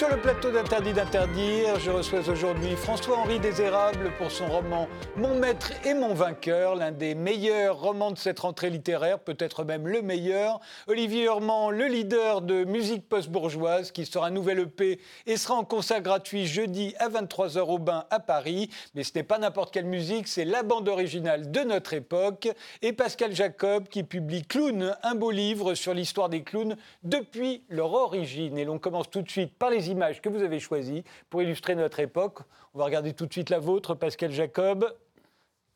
[0.00, 1.78] sur le plateau d'Interdit d'interdire.
[1.78, 4.88] Je reçois aujourd'hui François-Henri Désérable pour son roman
[5.18, 9.86] Mon maître et mon vainqueur, l'un des meilleurs romans de cette rentrée littéraire, peut-être même
[9.86, 10.58] le meilleur.
[10.86, 15.64] Olivier Hurman, le leader de musique post-bourgeoise, qui sera un nouvel EP et sera en
[15.64, 18.70] concert gratuit jeudi à 23h au Bain à Paris.
[18.94, 22.48] Mais ce n'est pas n'importe quelle musique, c'est la bande originale de notre époque.
[22.80, 27.92] Et Pascal Jacob qui publie Clown, un beau livre sur l'histoire des clowns depuis leur
[27.92, 28.56] origine.
[28.56, 31.74] Et l'on commence tout de suite par les images que vous avez choisies pour illustrer
[31.74, 32.40] notre époque.
[32.74, 34.92] On va regarder tout de suite la vôtre, Pascal Jacob.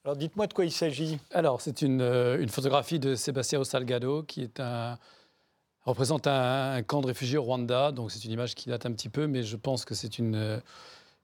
[0.05, 1.19] Alors dites-moi de quoi il s'agit.
[1.33, 4.51] Alors c'est une, euh, photographie de Sébastien Salgado qui
[5.85, 7.91] représente un, camp de réfugiés au Rwanda.
[7.91, 10.35] Donc c'est une image qui date un petit peu, mais je pense que c'est une,
[10.35, 10.61] euh,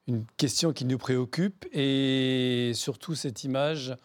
[0.07, 1.65] une question qui nous préoccupe.
[1.73, 3.95] Et surtout cette image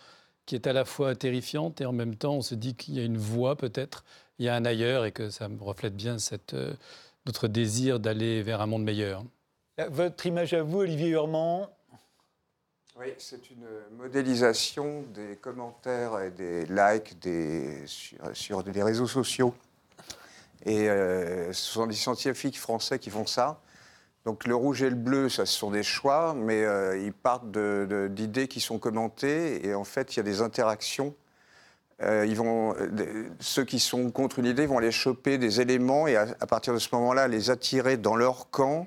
[0.44, 3.00] qui est à la fois terrifiante et en même temps on se dit qu'il y
[3.00, 4.04] a une voie peut-être,
[4.38, 6.74] il y a un ailleurs et que ça reflète bien cette, euh,
[7.26, 9.24] notre désir d'aller vers un monde meilleur.
[9.90, 11.68] Votre image à vous, Olivier Hurman
[12.98, 13.66] Oui, c'est une
[13.98, 17.84] modélisation des commentaires et des likes des,
[18.32, 19.52] sur, des réseaux sociaux.
[20.64, 23.60] Et euh, ce sont des scientifiques français qui font ça.
[24.24, 27.50] Donc le rouge et le bleu, ça, ce sont des choix, mais euh, ils partent
[27.50, 29.64] d'idées qui sont commentées.
[29.66, 31.14] Et en fait, il y a des interactions
[32.02, 36.06] euh, ils vont, euh, ceux qui sont contre une idée vont aller choper des éléments
[36.06, 38.86] et à, partir de ce moment-là les attirer dans leur camp.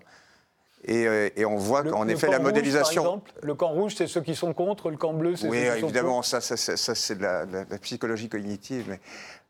[0.86, 3.04] Et, euh, on voit qu'en effet la modélisation.
[3.04, 5.54] Par exemple, le camp rouge, c'est ceux qui sont contre, le camp bleu, c'est ceux
[5.54, 8.86] qui sont Oui, évidemment, ça, ça, ça c'est de la, la, psychologie cognitive.
[8.88, 9.00] Mais,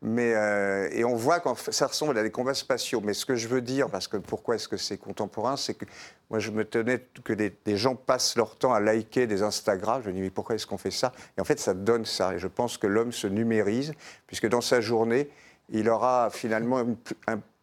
[0.02, 3.00] mais, euh, et on voit que ça ressemble à des combats spatiaux.
[3.04, 5.84] Mais ce que je veux dire, parce que pourquoi est-ce que c'est contemporain, c'est que
[6.30, 10.02] moi je me tenais que des, gens passent leur temps à liker des Instagram.
[10.02, 11.12] Je me dis mais pourquoi est-ce qu'on fait ça?
[11.38, 12.34] Et en fait, ça donne ça.
[12.34, 13.92] Et je pense que l'homme se numérise,
[14.26, 15.30] puisque dans sa journée,
[15.70, 16.96] il aura finalement une,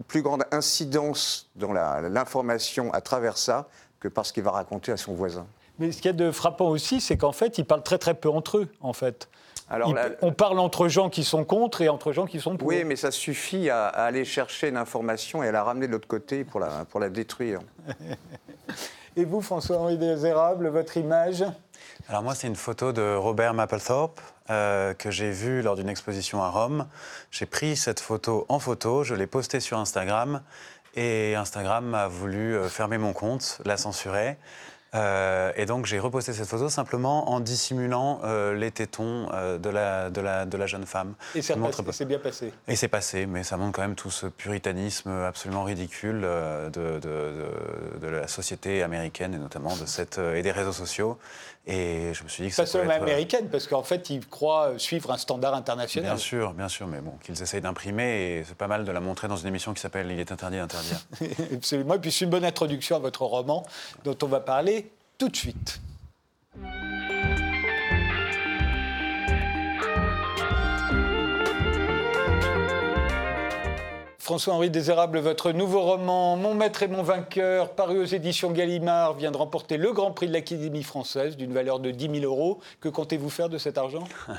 [0.08, 3.68] plus grande incidence dans l'information à travers ça
[4.00, 5.46] que parce qu'il va raconter à son voisin.
[5.80, 8.14] Mais ce qu'il y a de frappant aussi, c'est qu'en fait, ils parlent très très
[8.14, 9.30] peu entre eux, en fait.
[9.70, 12.70] Alors, on parle entre gens qui sont contre et entre gens qui sont pour.
[12.70, 16.08] Oui, mais ça suffit à, aller chercher une information et à la ramener de l'autre
[16.08, 17.60] côté pour la, pour la détruire.
[19.18, 21.44] et vous, François-Henri Désérable, votre image?
[22.08, 26.42] Alors moi, c'est une photo de Robert Mapplethorpe euh, que j'ai vue lors d'une exposition
[26.42, 26.88] à Rome.
[27.32, 30.42] J'ai pris cette photo en photo, je l'ai postée sur Instagram
[30.96, 34.38] et Instagram a voulu euh, fermer mon compte, la censurer.
[34.96, 39.70] Euh, et donc j'ai reposté cette photo simplement en dissimulant euh, les tétons euh, de,
[39.70, 41.14] la, de, la, de, la, jeune femme.
[41.36, 41.56] Et c'est
[42.06, 42.54] bien passé.
[42.68, 48.08] Et c'est passé, mais ça montre quand même tout ce puritanisme absolument ridicule de, de,
[48.08, 51.18] la société américaine et notamment de cette, et des réseaux sociaux.
[51.70, 55.12] Et je me suis dit que Pas seulement américaine, parce qu'en fait, ils croient suivre
[55.12, 56.12] un standard international.
[56.12, 59.02] Bien sûr, bien sûr, mais bon, qu'ils essayent d'imprimer, et c'est pas mal de la
[59.02, 61.00] montrer dans une émission qui s'appelle Il est interdit d'interdire.
[61.54, 63.66] Absolument, et puis c'est une bonne introduction à votre roman
[64.06, 65.82] dont on va parler tout de suite.
[74.28, 79.32] François-Henri Désérable, votre nouveau roman Mon maître et mon vainqueur, paru aux éditions Gallimard, vient
[79.32, 82.60] de remporter le Grand Prix de l'Académie française d'une valeur de 10 000 euros.
[82.82, 84.04] Que comptez-vous faire de cet argent?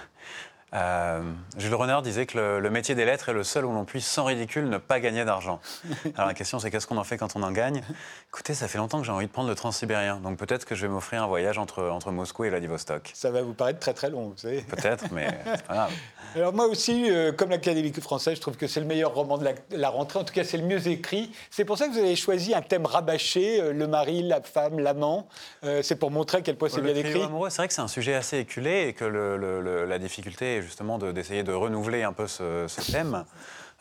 [0.75, 1.23] Euh,
[1.57, 4.25] Jules Renard disait que le, métier des lettres est le seul où l'on puisse, sans
[4.25, 5.61] ridicule, ne pas gagner d'argent.
[6.15, 7.83] Alors la question, c'est qu'est-ce qu'on en fait quand on en gagne?
[8.29, 10.83] Écoutez, ça fait longtemps que j'ai envie de prendre le transsibérien, donc peut-être que je
[10.83, 13.11] vais m'offrir un voyage entre, entre Moscou et Vladivostok.
[13.15, 14.61] Ça va vous paraître très très long, vous savez.
[14.63, 15.93] Peut-être, mais c'est pas grave.
[16.35, 19.49] Alors moi aussi, euh, comme l'Académie française, je trouve que c'est le meilleur roman de
[19.71, 20.19] la, rentrée.
[20.19, 21.33] En tout cas, c'est le mieux écrit.
[21.51, 24.79] C'est pour ça que vous avez choisi un thème rabâché, euh, le mari, la femme,
[24.79, 25.29] l'amant.
[25.63, 27.21] c'est pour montrer à quel point c'est bien écrit.
[27.49, 31.53] C'est vrai que c'est un sujet assez éculé et que la difficulté justement d'essayer de
[31.53, 33.25] renouveler un peu ce, thème.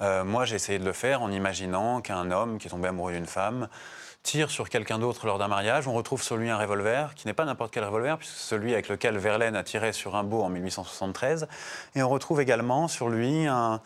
[0.02, 3.14] Euh, moi, j'ai essayé de le faire en imaginant qu'un homme qui est tombé amoureux
[3.14, 3.68] d'une femme
[4.24, 5.88] tire sur quelqu'un d'autre lors d'un mariage.
[5.88, 8.90] On retrouve sur lui un revolver, qui n'est pas n'importe quel revolver, puisque celui avec
[8.90, 11.48] lequel Verlaine a tiré sur Rimbaud en 1873.
[11.96, 13.80] Et on retrouve également sur lui un,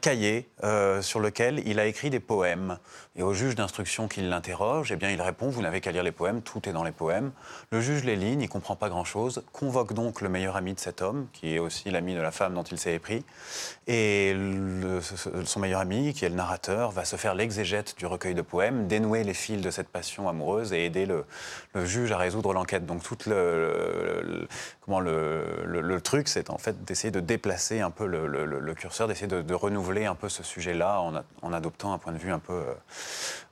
[0.00, 2.78] cahier euh, sur lequel il a écrit des poèmes.
[3.18, 6.12] Et au juge d'instruction qui l'interroge, eh bien, il répond Vous n'avez qu'à lire les
[6.12, 7.32] poèmes, tout est dans les poèmes.
[7.70, 11.00] Le juge les lit, ne comprend pas grand-chose, convoque donc le meilleur ami de cet
[11.00, 13.24] homme, qui est aussi l'ami de la femme dont il s'est épris.
[13.86, 14.36] Et
[15.44, 18.86] son meilleur ami, qui est le narrateur, va se faire l'exégète du recueil de poèmes,
[18.86, 21.24] dénouer les fils de cette passion amoureuse et aider le,
[21.84, 22.86] juge à résoudre l'enquête.
[22.86, 24.48] Donc, tout le,
[24.80, 29.54] comment le, truc, c'est en fait d'essayer de déplacer un peu le, curseur, d'essayer de,
[29.54, 32.52] renouveler un peu ce sujet-là en, en, adoptant un point de vue un peu.
[32.52, 32.74] Euh,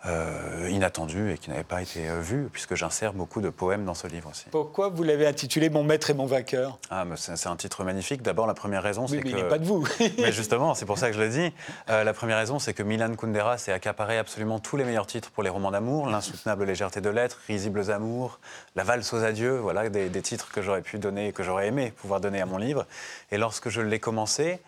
[0.07, 3.95] euh, inattendu et qui n'avait pas été euh, vu, puisque j'insère beaucoup de poèmes dans
[3.95, 4.45] ce livre aussi.
[4.51, 8.21] Pourquoi vous l'avez intitulé Mon maître et mon vainqueur ah, C'est un titre magnifique.
[8.21, 9.29] D'abord, la première raison, c'est que...
[9.29, 9.89] il n'est pas de vous.
[10.19, 11.53] mais justement, c'est pour ça que je le dis.
[11.89, 15.31] Euh, la première raison, c'est que Milan Kundera s'est accaparé absolument tous les meilleurs titres
[15.31, 16.11] pour les romans d'amour.
[16.15, 18.39] L'insoutenable légèreté de l'être, Risibles amours,
[18.77, 22.21] La valse aux adieux, voilà des, titres que j'aurais pu donner, que j'aurais aimé pouvoir
[22.21, 22.87] donner à mon livre.
[23.33, 24.61] Et lorsque je l'ai commencé,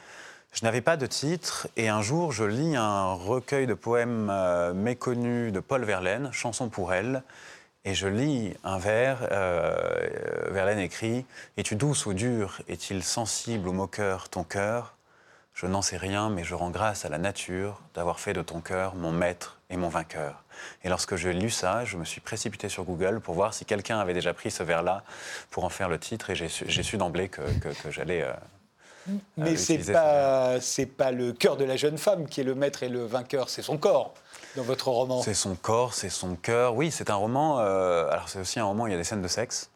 [0.52, 4.75] je n'avais pas de titre et un jour je lis un recueil de poèmes euh,
[4.75, 7.22] méconnus de Paul Verlaine, Chanson pour elle,
[7.84, 9.76] et je lis un vers, euh,
[10.50, 11.25] Verlaine écrit
[11.56, 12.60] Es-tu douce ou dure?
[12.69, 14.95] Est-il sensible ou moqueur ton cœur?
[15.56, 18.61] Je n'en sais rien, mais je rends grâce à la nature d'avoir fait de ton
[18.61, 20.43] cœur mon maître et mon vainqueur.
[20.85, 23.99] Et lorsque j'ai lu ça, je me suis précipité sur Google pour voir si quelqu'un
[23.99, 25.03] avait déjà pris ce vers-là
[25.50, 26.49] pour en faire le titre, et j'ai
[26.82, 28.20] su, d'emblée que, que- que j'allais.
[28.23, 28.32] euh,
[29.38, 32.44] Mais euh, c'est utiliser pas, c'est pas le cœur de la jeune femme qui est
[32.44, 34.12] le maître et le vainqueur, c'est son corps
[34.56, 35.23] dans votre roman.
[35.23, 36.75] C'est son corps, c'est son cœur.
[36.75, 37.61] Oui, c'est un roman.
[37.61, 39.70] euh, alors, c'est aussi un roman où il y a des scènes de sexe.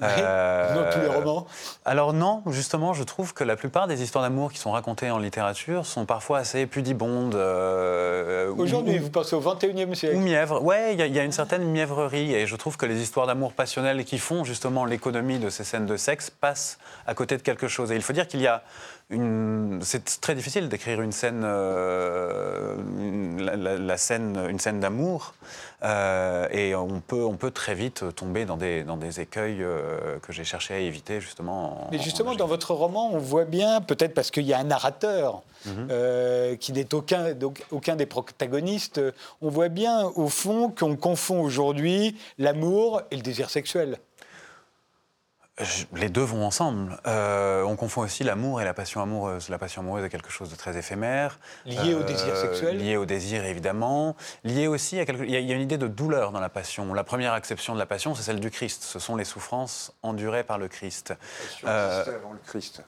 [0.00, 1.46] Oui, Euh, dans tous les romans.
[1.84, 5.18] Alors non, justement, je trouve que la plupart des histoires d'amour qui sont racontées en
[5.18, 7.34] littérature sont parfois assez pudibondes.
[7.34, 10.16] euh, ou- Aujourd'hui, ou- vous pensez au 21e ou siècle.
[10.18, 10.62] mièvre.
[10.62, 13.00] Ouais, il y, a- il y a une certaine mièvrerie et je trouve que les
[13.02, 16.78] histoires d'amour passionnelles qui font justement l'économie de ces scènes de sexe passent
[17.08, 17.90] à côté de quelque chose.
[17.90, 18.62] Et il faut dire qu'il y a
[19.10, 19.80] une.
[19.82, 25.34] C'est très difficile d'écrire une scène, euh, une- la, la- la scène, une scène d'amour,
[25.82, 30.18] euh, et on peut, on peut très vite tomber dans des, dans des écueils euh,
[30.20, 31.86] que j'ai cherché à éviter justement.
[31.86, 34.58] en- Mais justement, en- dans votre roman, on voit bien, peut-être parce qu'il y a
[34.58, 35.88] un narrateur Mhm.
[35.90, 37.34] euh, qui n'est aucun,
[37.70, 39.00] aucun des protagonistes,
[39.42, 43.98] on voit bien, au fond, qu'on confond aujourd'hui l'amour et le désir sexuel.
[45.94, 46.98] Les deux vont ensemble.
[47.06, 49.48] Euh, on confond aussi l'amour et la passion amoureuse.
[49.48, 51.38] La passion amoureuse est quelque chose de très éphémère.
[51.66, 52.78] Lié au désir sexuel?
[52.78, 54.14] Lié au désir, évidemment.
[54.44, 55.24] Lié aussi à quelque...
[55.24, 56.94] Il y, a, il y a une idée de douleur dans la passion.
[56.94, 58.82] La première acception de la passion, c'est celle du Christ.
[58.84, 61.14] Ce sont les souffrances endurées par le Christ.
[61.66, 62.82] Euh, Existait avant le Christ.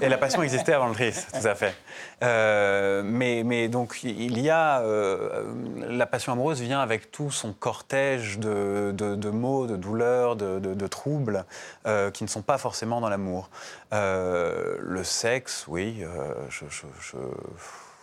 [0.00, 1.74] Et la passion existait avant le Christ, tout à fait.
[2.22, 4.80] Euh, mais, mais donc, il y a.
[4.80, 5.44] euh,
[5.88, 10.58] la passion amoureuse vient avec tout son cortège de, de, de maux, de douleurs, de,
[10.58, 11.44] de- de troubles
[11.86, 13.50] euh, qui ne sont pas forcément dans l'amour.
[13.92, 16.64] Euh, le sexe, oui, euh, je.
[16.70, 17.16] je- je-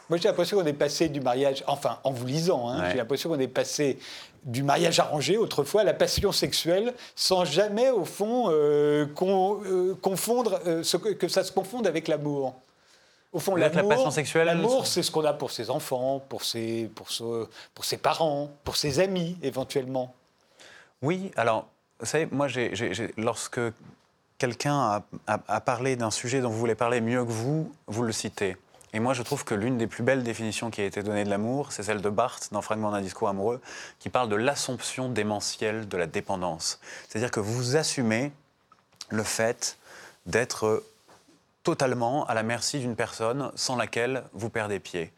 [0.09, 2.91] Moi, j'ai l'impression qu'on est passé du mariage, enfin, en vous lisant, hein, Ouais.
[2.91, 3.97] j'ai l'impression qu'on est passé
[4.43, 9.95] du mariage arrangé autrefois à la passion sexuelle, sans jamais, au fond, euh, con- euh,
[10.01, 12.55] confondre, euh, ce que, ça se confonde avec l'amour.
[13.31, 16.91] Au fond, l'amour, passion sexuelle, l'amour, c'est ce qu'on a pour ses enfants, pour ses,
[16.93, 20.13] pour, ce- pour ses parents, pour ses amis, éventuellement.
[21.01, 21.67] Oui, alors,
[22.01, 22.47] vous savez, moi,
[23.15, 23.61] lorsque
[24.41, 28.57] quelqu'un a, parlé d'un sujet dont vous voulez parler mieux que vous, vous le citez.
[28.91, 31.29] Et moi, je trouve que l'une des plus belles définitions qui a été donnée de
[31.29, 33.61] l'amour, c'est celle de Barthes dans Fragment d'un discours amoureux,
[33.99, 36.79] qui parle de l'assomption démentielle de la dépendance.
[37.07, 38.31] C'est-à-dire que vous assumez
[39.09, 39.77] le fait
[40.25, 40.83] d'être
[41.61, 45.13] totalement à la merci d'une personne sans laquelle vous perdez pied.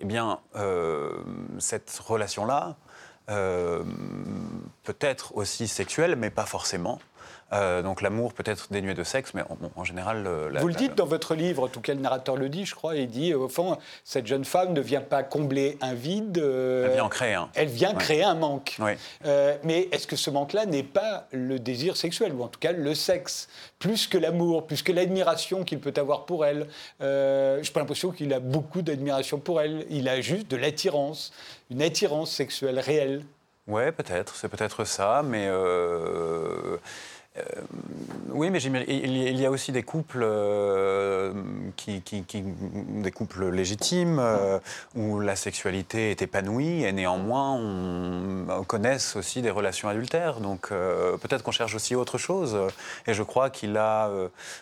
[0.00, 1.16] Eh bien, euh,
[1.60, 2.76] cette relation-là
[3.30, 3.82] euh,
[4.84, 7.00] peut être aussi sexuelle, mais pas forcément.
[7.52, 9.42] Euh, donc l'amour peut être dénué de sexe, mais
[9.76, 10.26] en, général...
[10.26, 12.48] euh, la- Vous le la- dites dans votre livre, en tout cas le narrateur le
[12.48, 15.94] dit, je crois, il dit, au fond, cette jeune femme ne vient pas combler un
[15.94, 16.38] vide.
[16.38, 17.48] euh, Elle vient en créer un.
[17.54, 17.98] Elle vient Ouais.
[17.98, 18.76] créer un manque.
[19.26, 22.72] Euh, mais est-ce que ce manque-là n'est pas le désir sexuel, ou en tout cas
[22.72, 23.48] le sexe,
[23.78, 26.66] plus que l'amour, plus que l'admiration qu'il peut avoir pour elle?
[27.00, 29.86] Euh, Je n'ai pas l'impression qu'il a beaucoup d'admiration pour elle.
[29.88, 31.32] Il a juste de l'attirance,
[31.70, 33.24] une attirance sexuelle réelle.
[33.68, 35.48] Ouais, peut-être, c'est peut-être ça, mais
[37.38, 37.42] euh,
[38.30, 41.32] oui, mais il y- a aussi des couples euh,
[42.02, 44.58] des couples légitimes euh,
[44.94, 50.40] où la sexualité est épanouie et néanmoins on connaisse aussi des relations adultères.
[50.40, 52.58] Donc peut-être qu'on cherche aussi autre chose.
[53.06, 54.10] Et je crois qu'il a,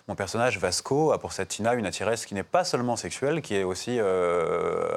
[0.09, 3.57] mon personnage Vasco a pour cette Tina une attiresse qui n'est pas seulement sexuelle, qui
[3.57, 3.99] est aussi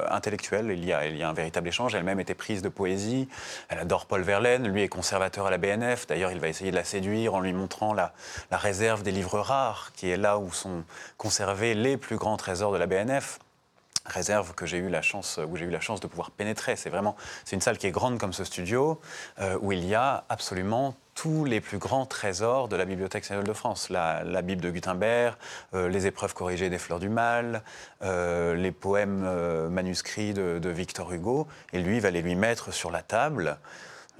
[0.10, 0.72] intellectuelle.
[0.72, 1.96] Il y, a, il y a un véritable échange.
[1.96, 3.28] Elle-même était prise de poésie.
[3.70, 4.68] Elle adore Paul Verlaine.
[4.68, 6.08] Lui est conservateur à la BNF.
[6.08, 8.14] D'ailleurs, il va essayer de la séduire en lui montrant la,
[8.52, 10.84] la réserve des livres rares, qui est là où sont
[11.18, 13.40] conservés les plus grands trésors de la BNF
[14.08, 16.76] réserve que j'ai eu la chance, où j'ai eu la chance de pouvoir pénétrer.
[16.76, 19.00] C'est vraiment, c'est une salle qui est grande comme ce studio,
[19.40, 23.46] euh, où il y a absolument tous les plus grands trésors de la Bibliothèque nationale
[23.46, 23.90] de France.
[23.90, 25.36] La, Bible de Gutenberg,
[25.74, 27.64] euh, les épreuves corrigées des Fleurs du Mal,
[28.04, 29.28] euh, les poèmes
[29.70, 31.48] manuscrits de, de Victor Hugo.
[31.74, 33.58] Et lui va les lui mettre sur la table,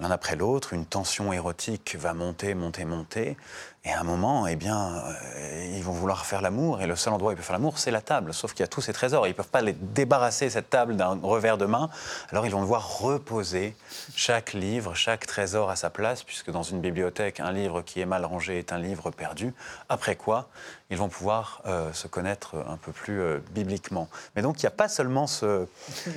[0.00, 0.72] l'un après l'autre.
[0.72, 3.36] Une tension érotique va monter, monter, monter.
[3.84, 7.12] Et à un moment, eh bien, euh, ils vont vouloir faire l'amour, et le seul
[7.12, 8.34] endroit où ils peuvent faire l'amour, c'est la table.
[8.34, 10.96] Sauf qu'il y a tous ces trésors, ils ne peuvent pas les débarrasser, cette table,
[10.96, 11.88] d'un revers de main.
[12.30, 13.76] Alors ils vont devoir reposer
[14.14, 18.06] chaque livre, chaque trésor à sa place, puisque dans une bibliothèque, un livre qui est
[18.06, 19.54] mal rangé est un livre perdu.
[19.88, 20.48] Après quoi,
[20.90, 24.08] ils vont pouvoir euh, se connaître un peu plus euh, bibliquement.
[24.34, 25.66] Mais donc, il n'y a pas seulement ce,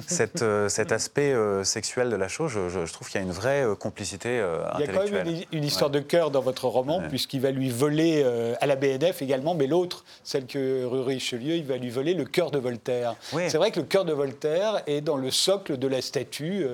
[0.07, 2.51] cet aspect sexuel de la chose.
[2.51, 4.43] Je trouve qu'il y a une vraie, euh, euh, complicité
[4.79, 7.51] Il y a quand même une, une histoire de cœur dans votre roman, puisqu'il va
[7.51, 11.77] lui voler euh, à la BNF également, mais l'autre, celle que Rue Richelieu, il va
[11.77, 13.15] lui voler le cœur de Voltaire.
[13.31, 16.65] C'est vrai que le cœur de Voltaire est dans le socle de la statue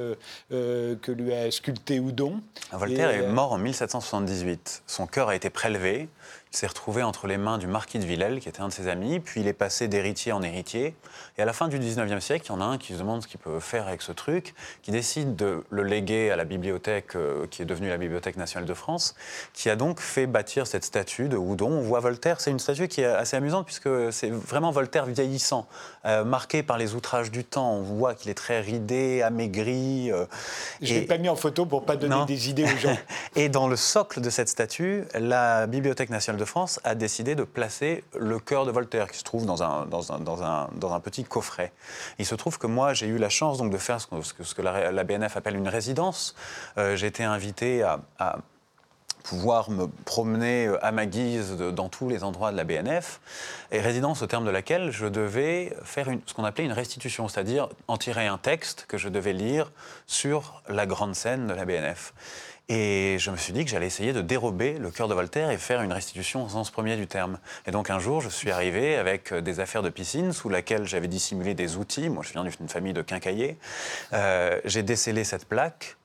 [0.50, 2.42] que lui a sculpté Houdon.
[2.72, 4.84] Voltaire Et, est mort en 1778.
[4.88, 6.10] Son cœur a été prélevé.
[6.54, 8.88] Il s'est retrouvé entre les mains du marquis de Villèle, qui était un de ses
[8.88, 10.96] amis, puis il est passé d'héritier en héritier.
[11.39, 13.22] Et à la fin du 19e siècle, il y en a un qui se demande
[13.22, 17.15] ce qu'il peut faire avec ce truc, qui décide de le léguer à la bibliothèque,
[17.15, 19.13] euh, qui est devenue la Bibliothèque nationale de France,
[19.53, 21.70] qui a donc fait bâtir cette statue de Houdon.
[21.70, 25.67] On voit Voltaire, c'est une statue qui est assez amusante, puisque c'est vraiment Voltaire vieillissant,
[26.06, 27.72] euh, marqué par les outrages du temps.
[27.72, 30.12] On voit qu'il est très ridé, amaigri.
[30.12, 30.25] euh,
[30.82, 32.25] Je ne l'ai pas mis en photo pour pas donner Non.
[32.25, 32.98] des idées aux gens.
[33.36, 37.44] et dans le socle de cette statue, la Bibliothèque nationale de France a décidé de
[37.44, 40.94] placer le cœur de Voltaire, qui se trouve dans un, dans un, dans un, dans
[40.96, 41.72] un petit coffret.
[42.19, 45.03] Il se trouve que moi, j'ai eu la chance donc, de faire ce que, la,
[45.03, 46.36] BNF appelle une résidence.
[46.77, 48.00] Euh, j'ai été invité à-
[49.27, 53.19] pouvoir me promener euh, à ma guise dans tous les endroits de la BNF,
[53.72, 57.67] et résidence au terme de laquelle je devais faire ce qu'on appelait une restitution, c'est-à-dire
[57.89, 59.72] en tirer un texte que je devais lire
[60.05, 62.13] sur la grande scène de la BNF.
[62.69, 65.57] Et je me suis dit que j'allais essayer de dérober le cœur de Voltaire et
[65.57, 67.39] faire une restitution au sens premier du terme.
[67.65, 70.86] Et donc un jour, je suis arrivé avec euh, des affaires de piscine sous laquelle
[70.86, 72.09] j'avais dissimulé des outils.
[72.09, 73.57] Moi, je viens d'une famille de quincailliers.
[74.12, 75.95] Euh, j'ai décellé cette plaque,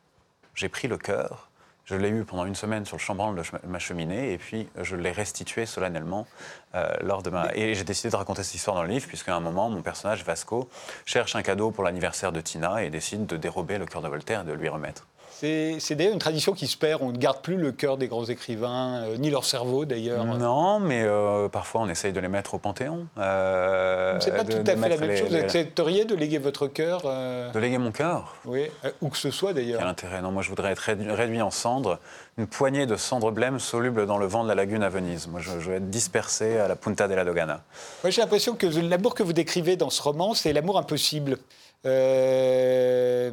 [0.55, 1.51] j'ai pris le cœur,
[1.85, 4.95] je l'ai eu pendant une semaine sur le chambranle de ma cheminée, et puis je
[4.95, 6.29] l'ai restitué solennellement
[6.77, 7.51] euh, lors de ma.
[7.55, 10.25] Et j'ai décidé de raconter cette histoire dans le livre, puisqu'à un moment, mon personnage
[10.25, 10.69] Vasco
[11.05, 14.43] cherche un cadeau pour l'anniversaire de Tina et décide de dérober le cœur de Voltaire
[14.43, 15.09] et de lui remettre.
[15.43, 17.03] C'est d'ailleurs une tradition qui se perd.
[17.03, 20.25] On ne garde plus le cœur des grands écrivains, euh, ni leur cerveau d'ailleurs.
[20.25, 23.07] Non, mais euh, parfois on essaye de les mettre au Panthéon.
[23.19, 25.29] Euh, C'est pas de- tout à fait la même les- chose.
[25.31, 28.67] Vous accepteriez de léguer votre cœur euh, De léguer mon cœur Oui,
[29.01, 29.87] où que ce soit Quel d'ailleurs.
[29.87, 31.99] intérêt Non, moi je voudrais être réduit, réduit en cendres,
[32.39, 35.27] une poignée de cendres blêmes solubles dans le vent de la lagune à Venise.
[35.27, 37.63] Moi je, je être dispersé à la Punta della Dogana.
[38.05, 41.39] Moi, j'ai l'impression que l'amour que vous décrivez dans ce roman, c'est l'amour impossible.
[41.85, 43.33] Euh,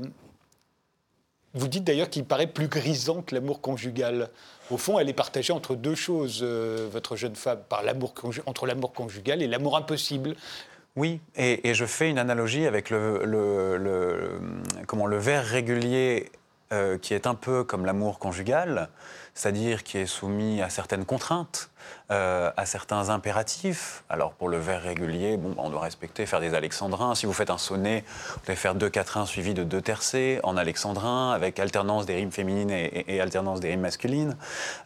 [1.56, 4.29] Vous dites d'ailleurs qu'il paraît plus grisant que l'amour conjugal.
[4.70, 8.13] Au fond, elle est partagée entre deux choses, euh, votre jeune femme, par l'amour
[8.46, 10.36] entre l'amour conjugal et l'amour impossible.
[10.96, 14.39] Oui, et, je fais une analogie avec le-
[14.88, 16.32] comment, le verre régulier
[16.72, 18.89] euh, qui est un peu comme l'amour conjugal,
[19.34, 21.72] c'est-à-dire qui est soumis à certaines contraintes,
[22.12, 24.03] euh, à certains impératifs.
[24.10, 27.15] Alors pour le vers régulier, bon, on doit respecter, faire des alexandrins.
[27.15, 28.03] Si vous faites un sonnet,
[28.34, 32.31] vous devez faire deux quatrains suivis de deux tercets en alexandrin, avec alternance des rimes
[32.31, 34.36] féminines et, et- et alternance des rimes masculines.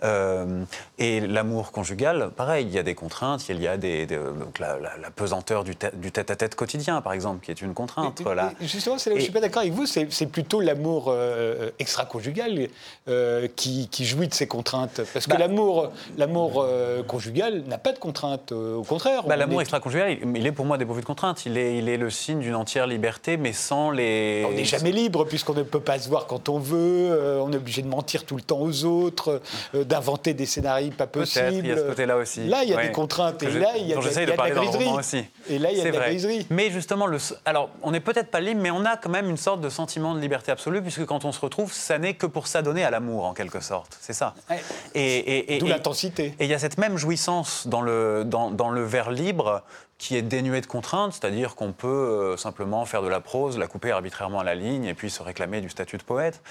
[0.04, 0.64] Euh,
[0.98, 4.60] et l'amour conjugal, pareil, il y a des contraintes, il y a des, des- donc
[4.60, 8.22] la, la- la pesanteur du, tête- du tête-à-tête quotidien, par exemple, qui est une contrainte.
[8.22, 9.86] Et Justement, c'est là où je ne Et- suis pas d'accord avec vous.
[9.86, 12.68] C'est plutôt l'amour euh, extra-conjugal
[13.08, 15.02] euh, qui, qui jouit de ces contraintes.
[15.14, 16.64] Parce que Bah- l'amour l'amour
[17.00, 18.52] euh, conjugal n'a pas de contraintes.
[18.52, 19.24] euh, au contraire.
[19.24, 21.46] Bah, L'amour est- extra-conjugal, il, il est pour moi dépourvu de contraintes.
[21.46, 24.46] Il est, il est le signe d'une entière liberté, mais sans les.
[24.48, 26.78] On n'est jamais libre puisqu'on ne peut pas se voir quand on veut,
[27.12, 29.42] euh, on est obligé de mentir tout le temps aux autres,
[29.76, 31.52] euh, d'inventer des scénarios pas possibles.
[31.54, 32.46] Il y a ce côté-là aussi.
[32.46, 34.30] Là, il y a des contraintes et je- là, il y a, de- j'essaye il
[34.30, 34.86] y a de de la parler dans le griserie.
[34.86, 35.24] roman aussi.
[35.50, 36.10] Et là, il y a de la vrai.
[36.10, 36.46] griserie.
[36.50, 39.38] Mais justement, le, alors, on n'est peut-être pas libre, mais on a quand même une
[39.38, 42.48] sorte de sentiment de liberté absolue, puisque quand on se retrouve, ça n'est que pour
[42.48, 43.98] s'adonner à l'amour, en quelque sorte.
[44.02, 44.34] C'est ça.
[44.50, 44.62] Ouais.
[44.96, 46.34] Et, et- et- D'où l'intensité.
[46.40, 49.64] Et il y a cette même jouissance dans le, dans, dans le vers libre
[49.98, 53.68] qui est dénué de contraintes, c'est-à-dire qu'on peut euh, simplement faire de la prose, la
[53.68, 56.42] couper arbitrairement à la ligne et puis se réclamer du statut de poète.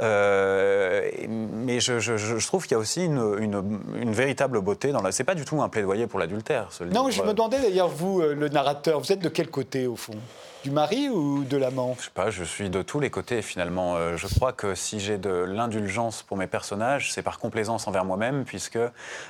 [0.00, 4.92] Euh, mais je, je- je trouve qu'il y a aussi une, une- une véritable beauté
[4.92, 5.12] dans la...
[5.12, 6.94] C'est pas du tout un plaidoyer pour l'adultère, ce livre.
[6.94, 9.96] Non, je me demandais d'ailleurs, vous, euh, le narrateur, vous êtes de quel côté au
[9.96, 10.14] fond?
[10.62, 11.96] Du mari ou de l'amant?
[11.98, 13.96] Je sais pas, je suis de tous les côtés finalement.
[13.96, 18.04] Euh, je crois que si j'ai de l'indulgence pour mes personnages, c'est par complaisance envers
[18.04, 18.78] moi-même, puisque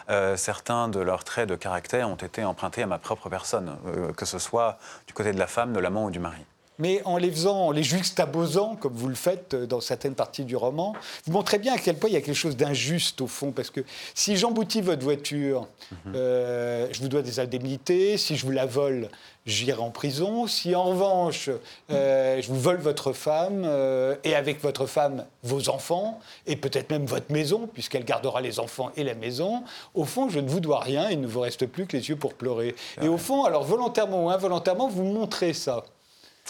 [0.09, 4.13] euh, certains de leurs traits de caractère ont été empruntés à ma propre personne, euh,
[4.13, 6.45] que ce soit du côté de la femme, de l'amant ou du mari.
[6.81, 10.45] Mais en les faisant, en les juxtaposant, comme vous le faites euh, dans certaines parties
[10.45, 10.95] du roman,
[11.27, 13.53] vous montrez bien à quel point il y a quelque chose d'injuste au fond.
[13.53, 13.81] Parce que
[14.15, 15.69] si j'emboutis votre voiture,
[16.15, 18.17] euh, je vous dois des indemnités.
[18.17, 19.09] Si je vous la vole,
[19.47, 20.47] j'irai en prison.
[20.47, 21.51] Si en revanche,
[21.91, 26.91] euh, je vous vole votre femme, euh, et avec votre femme, vos enfants, et peut-être
[26.91, 29.63] même votre maison, puisqu'elle gardera les enfants et la maison,
[29.95, 31.11] au fond, je ne vous dois rien.
[31.11, 32.75] Il ne vous reste plus que les yeux pour pleurer.
[33.03, 35.85] Et au fond, alors volontairement ou involontairement, vous montrez ça.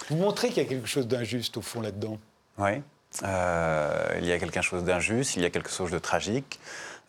[0.08, 2.18] Vous montrez qu'il y a quelque chose d'injuste au fond là-dedans.
[2.58, 2.82] Oui.
[3.24, 6.60] Euh, il y a quelque chose d'injuste, il y a quelque chose de tragique.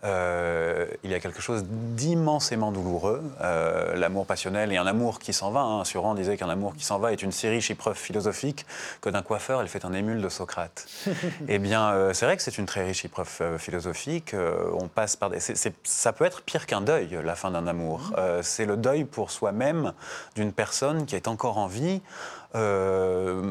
[0.04, 3.22] euh, il y a quelque chose d'immensément douloureux.
[3.42, 5.60] Euh, l'amour passionnel et un amour qui s'en va.
[5.60, 5.86] Hein.
[5.86, 8.66] Suran disait qu'un amour qui s'en va est une si riche épreuve philosophique
[9.00, 10.88] que d'un coiffeur, elle fait un émule de Socrate.
[11.48, 14.34] eh bien, c'est vrai que c'est une très riche épreuve philosophique.
[14.74, 15.38] on passe par des...
[15.40, 18.12] ça peut être pire qu'un deuil, la fin d'un amour.
[18.42, 19.94] c'est le deuil pour soi-même
[20.34, 22.02] d'une personne qui est encore en vie.
[22.54, 23.42] Euh,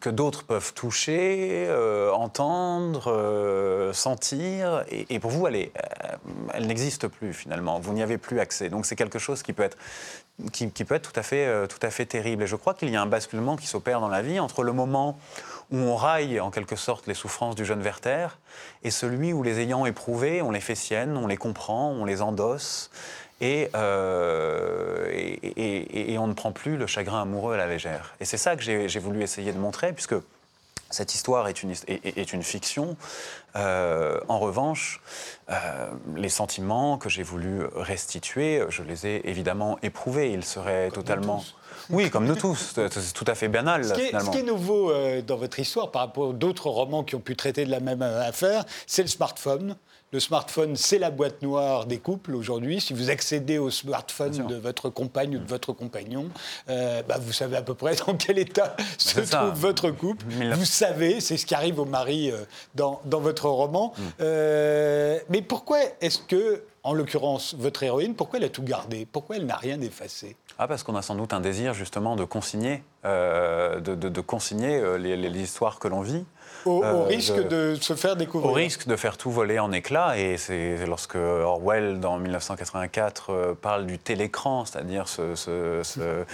[0.00, 4.84] que d'autres peuvent toucher, euh, entendre, euh, sentir.
[4.88, 5.70] Et, pour vous, elle,
[6.52, 7.80] elle n'existe plus finalement.
[7.80, 8.68] Vous n'y avez plus accès.
[8.68, 9.76] Donc c'est quelque chose qui peut être,
[10.52, 12.44] tout, à fait, tout à fait terrible.
[12.44, 14.72] Et je crois qu'il y a un basculement qui s'opère dans la vie entre le
[14.72, 15.18] moment
[15.70, 18.28] où on raille en quelque sorte les souffrances du jeune Werther
[18.82, 22.20] et celui où les ayant éprouvées, on les fait siennes, on les comprend, on les
[22.20, 22.90] endosse.
[23.74, 28.14] Euh, et, et, on ne prend plus le chagrin amoureux à la légère.
[28.20, 30.14] Et c'est ça que j'ai voulu essayer de montrer, puisque
[30.90, 32.96] cette histoire est une, est, une fiction.
[33.56, 35.00] Euh, en revanche,
[35.50, 40.32] euh, les sentiments que j'ai voulu restituer, je les ai évidemment éprouvés.
[40.32, 41.44] Ils seraient totalement...
[41.90, 42.74] Oui, comme nous tous.
[42.76, 43.84] C'est tout à fait banal.
[43.84, 47.04] Ce qui est, ce qui est nouveau dans votre histoire par rapport à d'autres romans
[47.04, 49.76] qui ont pu traiter de la même affaire, c'est le smartphone.
[50.12, 52.80] Le smartphone, c'est la boîte noire des couples aujourd'hui.
[52.80, 56.30] Si vous accédez au smartphone de votre compagne ou de votre compagnon,
[56.68, 60.24] euh, bah, vous savez à peu près dans quel état se trouve votre couple.
[60.52, 62.44] Vous savez, c'est ce qui arrive au mari euh,
[62.76, 63.92] dans, votre roman.
[63.96, 64.02] Mm.
[64.20, 69.08] Euh, mais pourquoi est-ce que, en l'occurrence, votre héroïne, pourquoi elle a tout gardé?
[69.10, 70.36] Pourquoi elle n'a rien effacé?
[70.60, 75.80] Ah, parce qu'on a sans doute un désir justement de consigner, de, consigner les, histoires
[75.80, 76.24] que l'on vit.
[76.64, 78.50] Au, euh, risque de, se faire découvrir.
[78.50, 80.18] Au risque de faire tout voler en éclats.
[80.18, 85.34] Et c'est lorsque Orwell, dans 1984, euh, parle du télécran, c'est-à-dire ce,
[85.98, 86.24] euh,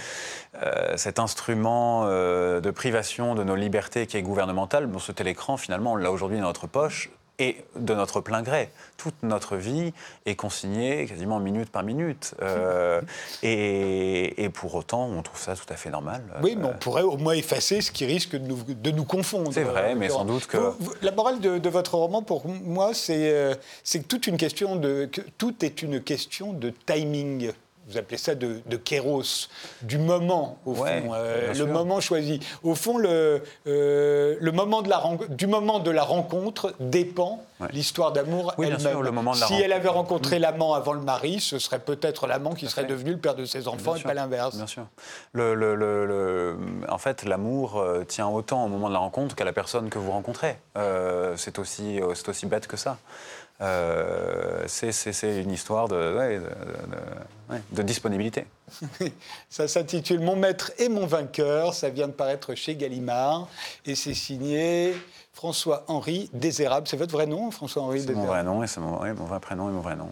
[0.95, 5.95] cet instrument de privation de nos libertés qui est gouvernemental, bon, ce télécran, finalement, on
[5.95, 7.09] l'a aujourd'hui dans notre poche
[7.41, 8.69] et de notre plein gré.
[8.97, 9.93] Toute notre vie
[10.27, 12.35] est consignée quasiment minute par minute.
[12.43, 13.01] Euh,
[13.41, 16.21] et, pour autant, on trouve ça tout à fait normal.
[16.43, 19.51] Oui, mais on pourrait au moins effacer ce qui risque de nous, de nous confondre.
[19.51, 20.57] C'est vrai, mais sans doute que...
[21.01, 25.09] la morale de, votre roman, pour moi, euh, c'est toute une question de...
[25.11, 27.51] Que tout est une question de timing
[27.87, 29.47] vous appelez ça de, de kéros,
[29.81, 32.39] du moment, au fond, euh, le moment choisi.
[32.63, 38.11] Au fond, le, euh, le moment de la, du moment de la rencontre dépend l'histoire
[38.11, 39.33] d'amour elle-même.
[39.33, 40.41] Si elle avait rencontré mm.
[40.41, 43.67] l'amant avant le mari, ce serait peut-être l'amant qui serait devenu le père de ses
[43.67, 44.55] enfants et pas l'inverse.
[44.55, 44.85] Bien sûr.
[45.33, 46.57] Le, le,
[46.89, 49.99] en fait, l'amour euh, tient autant au moment de la rencontre qu'à la personne que
[49.99, 50.57] vous rencontrez.
[51.35, 52.97] c'est aussi, aussi bête que ça.
[53.61, 56.41] Euh, c'est une histoire de,
[57.71, 58.45] de, disponibilité.
[59.49, 61.73] ça s'intitule Mon maître et mon vainqueur.
[61.73, 63.47] Ça vient de paraître chez Gallimard
[63.85, 64.95] et c'est signé
[65.33, 66.87] François-Henri Désérable.
[66.87, 69.39] C'est votre vrai nom, François-Henri Désérable C'est mon vrai nom et c'est mon, mon, vrai
[69.39, 70.09] prénom et mon vrai nom.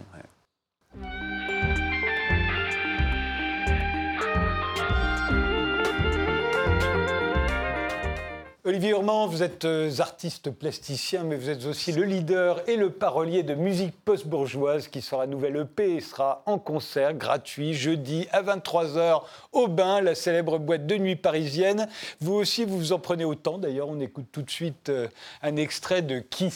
[8.70, 12.90] Olivier Urman, vous êtes euh, artiste plasticien, mais vous êtes aussi le leader et le
[12.90, 18.42] parolier de musique post-bourgeoise qui sera nouvelle EP et sera en concert gratuit jeudi à
[18.42, 21.88] 23h au Bain, la célèbre boîte de nuit parisienne.
[22.20, 23.58] Vous aussi, vous vous en prenez autant.
[23.58, 25.08] D'ailleurs, on écoute tout de suite euh,
[25.42, 26.54] un extrait de Qui?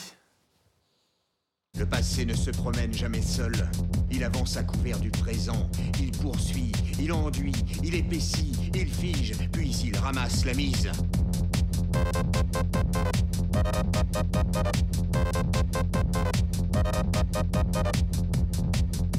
[1.77, 3.55] Le passé ne se promène jamais seul.
[4.12, 5.68] Il avance à couvert du présent.
[5.98, 10.92] Il poursuit, il enduit, il épaissit, il fige, puis il ramasse la mise.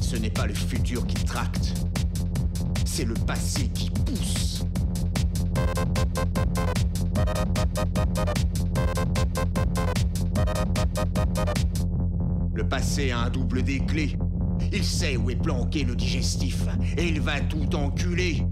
[0.00, 1.74] Ce n'est pas le futur qui tracte,
[2.84, 4.64] c'est le passé qui pousse.
[12.54, 13.82] Le passé a un double des.
[14.72, 16.64] Il sait où est planqué le digestif
[16.96, 18.46] et il va tout enculer.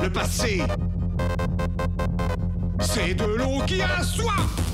[0.00, 0.62] Le passé,
[2.80, 4.67] c'est de l'eau qui a soif.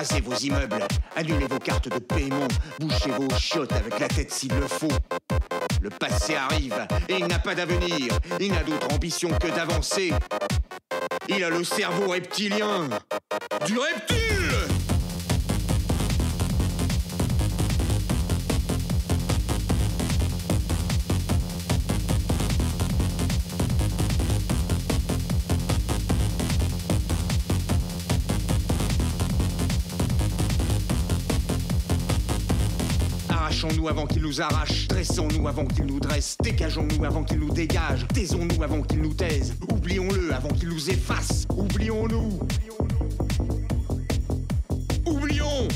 [0.00, 0.82] Rasez vos immeubles,
[1.14, 4.88] annulez vos cartes de paiement, bouchez vos chiottes avec la tête s'il le faut.
[5.82, 10.10] Le passé arrive et il n'a pas d'avenir, il n'a d'autre ambition que d'avancer.
[11.28, 12.88] Il a le cerveau reptilien.
[13.66, 14.69] Du reptile
[33.80, 38.06] Arrachons-nous avant qu'il nous arrache, dressons-nous avant qu'il nous dresse, dégageons-nous avant qu'il nous dégage,
[38.08, 42.40] taisons-nous avant qu'il nous taise, oublions-le avant qu'il nous efface, oublions-nous.
[45.06, 45.68] Oublions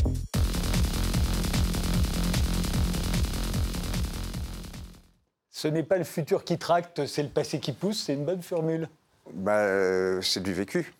[5.51, 8.43] Ce n'est pas le futur qui tracte, c'est le passé qui pousse, c'est une bonne
[8.43, 8.89] formule.
[9.33, 10.93] Bah, euh, c'est du vécu.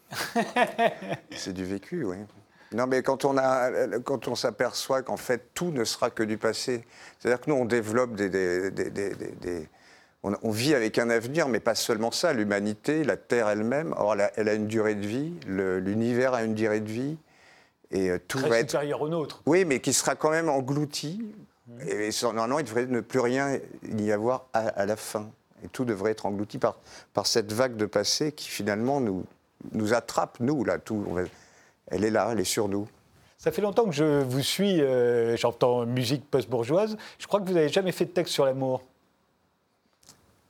[1.31, 2.17] c'est du vécu, oui.
[2.75, 3.71] Non, mais quand on, a,
[4.05, 6.85] quand on s'aperçoit qu'en fait tout ne sera que du passé,
[7.19, 9.69] c'est-à-dire que nous on développe des, des- des- des- des- des-
[10.23, 12.33] on, on vit avec un avenir, mais pas seulement ça.
[12.33, 16.43] L'humanité, la Terre elle-même, or, elle a, elle a une durée de vie, l'univers a
[16.43, 17.17] une durée de vie,
[17.91, 19.43] et euh, tout Très va être supérieur au nôtre.
[19.47, 21.33] oui, mais qui sera quand même englouti.
[21.89, 23.59] Et normalement, il devrait ne plus rien
[23.97, 25.31] y avoir à, à la fin.
[25.65, 26.77] Et tout devrait être englouti par,
[27.15, 29.25] par cette vague de passé qui finalement nous,
[29.73, 30.79] nous attrape, nous, là.
[30.79, 31.23] Tout, on va-
[31.89, 32.89] elle est là, elle est sur nous.
[33.39, 36.97] Ça fait longtemps que je vous suis, euh, j'entends musique post-bourgeoise.
[37.19, 38.83] Je crois que vous n'avez jamais fait de texte sur l'amour.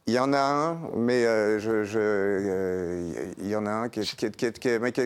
[0.07, 3.89] Il y en a un, mais euh, je, je, euh, il y en a un
[3.89, 4.01] que,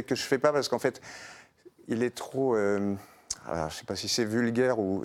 [0.01, 1.01] que je fais pas parce qu'en fait,
[1.87, 2.57] il est trop.
[2.57, 2.95] euh,
[3.47, 5.05] alors, je ne sais pas si c'est vulgaire ou.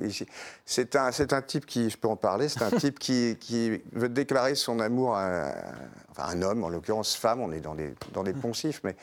[0.65, 4.09] C'est un, un type qui, je peux en parler, c'est un type qui, qui veut
[4.09, 5.51] déclarer son amour à,
[6.09, 8.95] enfin, un homme, en l'occurrence femme, on est dans des, dans des poncifs, mais.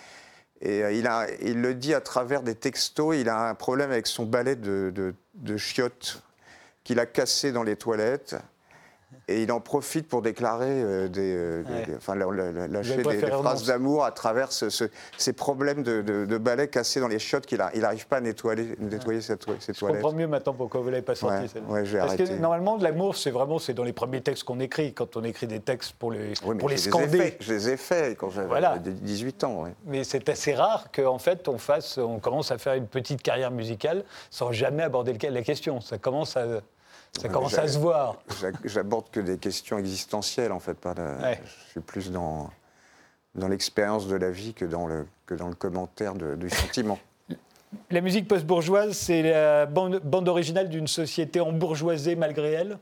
[0.60, 0.92] Et euh,
[1.40, 4.92] il, le dit à travers des textos, il a un problème avec son balai de,
[5.34, 6.22] de chiottes
[6.84, 8.36] qu'il a cassé dans les toilettes.
[9.28, 11.86] Et il en profite pour déclarer euh, des, euh, des- Ouais.
[11.86, 14.84] des- enfin, lâcher des, phrases d'amour à travers ce- ce-
[15.18, 18.76] ces problèmes de, de, cassés dans les chiottes qu'il n'arrive pas à nettoyer,
[19.38, 21.46] toi- ses Je comprends mieux maintenant pourquoi vous ne l'avez pas sorti.
[21.68, 22.24] Ouais, j'ai Parce arrêté.
[22.24, 25.46] que normalement, l'amour, c'est vraiment c'est dans les premiers textes qu'on écrit, quand on écrit
[25.46, 27.36] des textes pour les, Oui, pour les scander.
[27.40, 28.78] je les ai faits quand j'avais Voilà.
[28.78, 29.64] 18 ans.
[29.86, 33.50] Mais c'est assez rare qu'en fait, on, fasse, on commence à faire une petite carrière
[33.50, 35.80] musicale sans jamais aborder la question.
[35.80, 36.44] Ça commence à,
[37.18, 38.16] ça commence à se voir.
[38.40, 40.74] J'a- J'aborde que des questions existentielles, en fait.
[40.74, 41.40] Pas Ouais.
[41.66, 42.50] Je suis plus dans,
[43.34, 46.98] dans l'expérience de la vie que dans le, que dans le commentaire de- du sentiment.
[47.90, 52.80] La musique post-bourgeoise, c'est la bande, bande originale d'une société embourgeoisée malgré elle?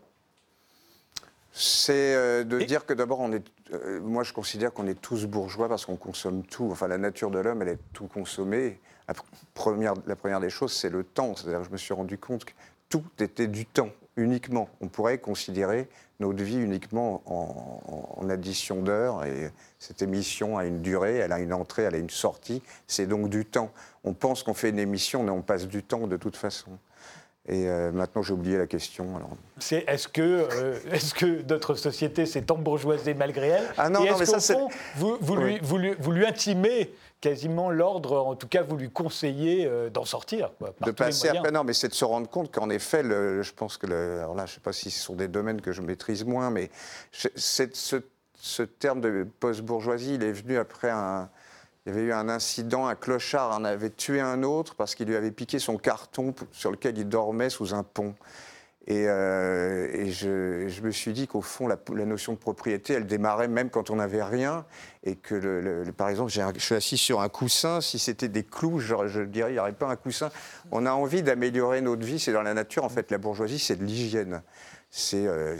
[1.52, 3.44] C'est euh, de Et- dire que d'abord, on est.
[3.72, 6.68] euh, moi, je considère qu'on est tous bourgeois parce qu'on consomme tout.
[6.70, 8.80] Enfin, la nature de l'homme, elle est tout consommée.
[9.08, 9.22] La pr-
[9.54, 11.34] première, la première des choses, c'est le temps.
[11.36, 12.52] C'est-à-dire, que je me suis rendu compte que
[12.88, 14.68] tout était du temps uniquement.
[14.80, 15.88] On pourrait considérer
[16.20, 19.24] notre vie uniquement en, addition d'heures.
[19.24, 22.62] Et cette émission a une durée, elle a une entrée, elle a une sortie.
[22.86, 23.70] C'est donc du temps.
[24.04, 26.72] On pense qu'on fait une émission, mais on passe du temps de toute façon.
[27.50, 29.16] Et euh, maintenant, j'ai oublié la question.
[29.16, 29.30] Alors.
[29.58, 33.64] C'est est-ce que, euh, est-ce que notre société s'est embourgeoisée malgré elle?
[33.78, 35.44] Ah non, Et non, est-ce mais ça, c'est- fond, vous, vous, Oui.
[35.44, 39.90] lui, vous, lui, vous lui intimez quasiment l'ordre, en tout cas, vous lui conseillez euh,
[39.90, 43.02] d'en sortir quoi, de passer après, non, mais c'est de se rendre compte qu'en effet,
[43.02, 45.28] le- je pense que, le- alors là, je ne sais pas si ce sont des
[45.28, 46.70] domaines que je maîtrise moins, mais
[47.12, 48.00] je- ce,
[48.40, 51.28] ce terme de post-bourgeoisie, il est venu après un.
[51.86, 55.08] Il y avait eu un incident, un clochard en avait tué un autre parce qu'il
[55.08, 58.14] lui avait piqué son carton sur lequel il dormait sous un pont.
[58.90, 63.68] Et, euh, je, me suis dit qu'au fond, la, notion de propriété, elle démarrait même
[63.68, 64.64] quand on n'avait rien.
[65.04, 67.82] Et que, par exemple, un- je suis assis sur un coussin.
[67.82, 70.30] Si c'était des clous, je, je dirais, il n'y aurait pas un coussin.
[70.72, 72.18] On a envie d'améliorer notre vie.
[72.18, 73.10] C'est dans la nature, en fait.
[73.10, 74.40] La bourgeoisie, c'est de l'hygiène.
[75.14, 75.56] Euh,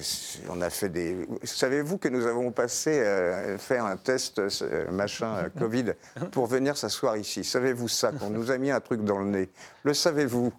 [0.48, 1.28] on a fait des.
[1.42, 5.92] Savez-vous que nous avons passé euh, faire un test euh, machin euh, Covid
[6.32, 8.10] pour venir s'asseoir ici Savez-vous ça?
[8.12, 9.50] Qu'on nous a mis un truc dans le nez.
[9.82, 10.52] Le savez-vous?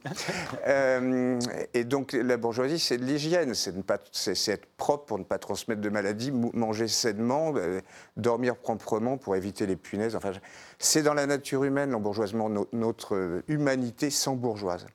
[1.73, 3.53] Et donc la bourgeoisie, c'est de l'hygiène.
[3.55, 3.73] C'est,
[4.49, 7.53] être propre pour ne pas transmettre de maladies, manger sainement,
[8.17, 10.15] dormir proprement pour éviter les punaises.
[10.15, 10.31] Enfin,
[10.77, 12.49] c'est dans la nature humaine l'embourgeoisement.
[12.49, 14.85] No- notre humanité sans bourgeoise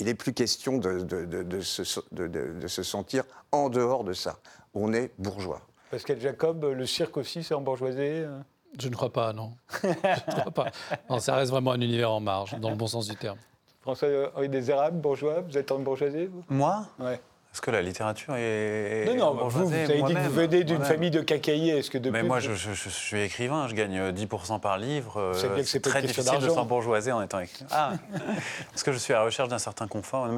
[0.00, 1.82] il n'est plus question de, de- de- de se,
[2.12, 4.38] de- de- de se sentir en dehors de ça.
[4.74, 5.60] On est bourgeois.
[5.90, 8.38] Pascal Jacob, le cirque aussi, c'est embourgeoisé euh
[8.78, 9.52] Je ne crois pas, non.
[9.82, 10.66] Je ne crois pas.
[11.08, 13.38] Non, ça reste vraiment un univers en marge, dans le bon sens du terme.
[13.82, 16.44] François-Henri Désérable, bourgeois, vous êtes embourgeoisé, vous?
[16.48, 16.86] Moi?
[16.98, 17.20] Ouais.
[17.52, 19.06] Est-ce que la littérature est.
[19.06, 21.78] Non, non, vous, vous avez dit que vous venez d'une famille de cacaillers.
[21.78, 25.32] Est-ce que depuis Mais moi, je, suis écrivain, je gagne 10% par livre.
[25.64, 27.68] C'est très difficile de s'embourgeoiser en étant écrivain.
[27.72, 27.92] Ah
[28.70, 30.28] Parce que je suis à la recherche d'un certain confort.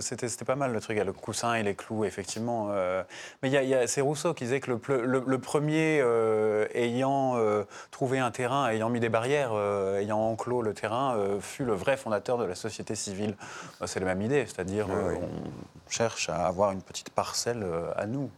[0.00, 2.68] C'était pas mal le truc, il y a le coussin et les clous, effectivement.
[2.70, 3.02] Euh.
[3.42, 8.68] Mais c'est Rousseau qui disait que le, le, premier euh, ayant euh, trouvé un terrain,
[8.68, 9.52] ayant mis des barrières,
[9.98, 13.36] ayant enclos le terrain, fut le vrai fondateur de la société civile.
[13.80, 18.06] Bah, c'est la même idée, c'est-à-dire on cherche à avoir une petite parcelle euh, à
[18.06, 18.30] nous.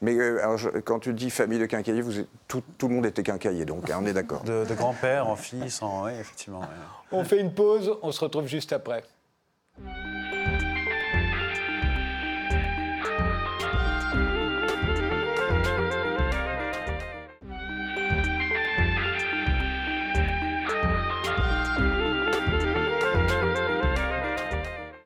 [0.00, 3.88] Mais euh, quand tu dis famille de quincailliers, vous tout, le monde était quincaillier, donc
[3.90, 4.42] hein, on est d'accord.
[4.44, 6.62] De, grand-père en fils, en, effectivement.
[7.10, 9.04] On fait une pause, on se retrouve juste après.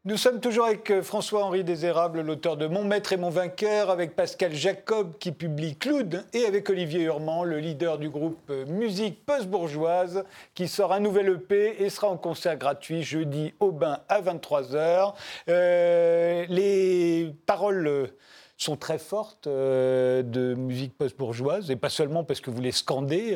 [0.09, 4.17] Nous sommes toujours avec euh, François-Henri Désérable, l'auteur de Mon maître et mon vainqueur, avec
[4.17, 9.27] Pascal Jacob qui publie Cloud et avec Olivier Hurman, le leader du groupe euh, Musique
[9.27, 14.23] Post-Bourgeoise, qui sort un nouvel EP et sera en concert gratuit jeudi au bain à
[14.23, 15.13] 23h.
[15.51, 18.09] Euh, les paroles
[18.57, 23.35] sont très fortes de musique post-bourgeoise, et pas seulement parce que vous les scandez.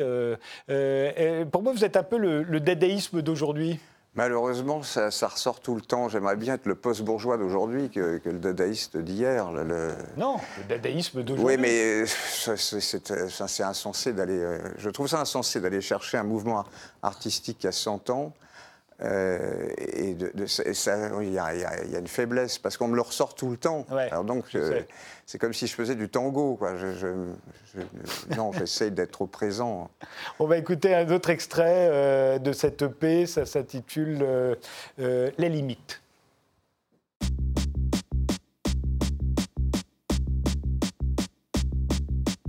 [1.51, 3.79] pour moi, vous êtes un peu le, le dadaïsme d'aujourd'hui.
[4.15, 6.07] Malheureusement, ça, ressort tout le temps.
[6.07, 9.49] J'aimerais bien être le post-bourgeois d'aujourd'hui que, le dadaïste d'hier.
[10.17, 11.55] Non, le dadaïsme d'aujourd'hui.
[11.55, 14.37] Oui, mais c'est insensé d'aller.
[14.37, 16.63] Euh, je trouve ça insensé d'aller chercher un mouvement
[17.01, 18.33] artistique qui a 100 ans
[19.03, 23.49] euh, et de, ça, il y, a une faiblesse parce qu'on me le ressort tout
[23.49, 23.85] le temps.
[23.89, 24.81] Alors donc, euh,
[25.25, 26.55] c'est comme si je faisais du tango.
[26.55, 26.73] Quoi.
[28.37, 29.89] non, j'essaye d'être au présent.
[30.39, 33.25] On va écouter un autre extrait euh, de cette EP.
[33.25, 34.25] Ça s'intitule
[34.97, 36.01] Les limites.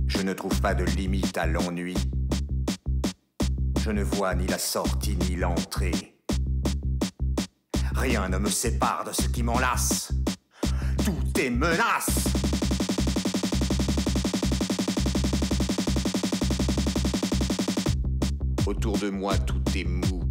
[0.07, 1.95] Je ne trouve pas de limite à l'ennui.
[3.81, 6.14] Je ne vois ni la sortie ni l'entrée.
[7.95, 10.11] Rien ne me sépare de ce qui m'enlace.
[11.03, 12.25] Tout est menace.
[18.65, 20.23] Autour de moi, tout est mou.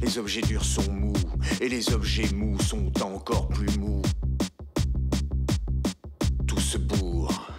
[0.00, 1.12] Les objets durs sont mous,
[1.60, 4.02] et les objets mous sont encore plus mous.
[6.46, 7.52] Tout se bourre,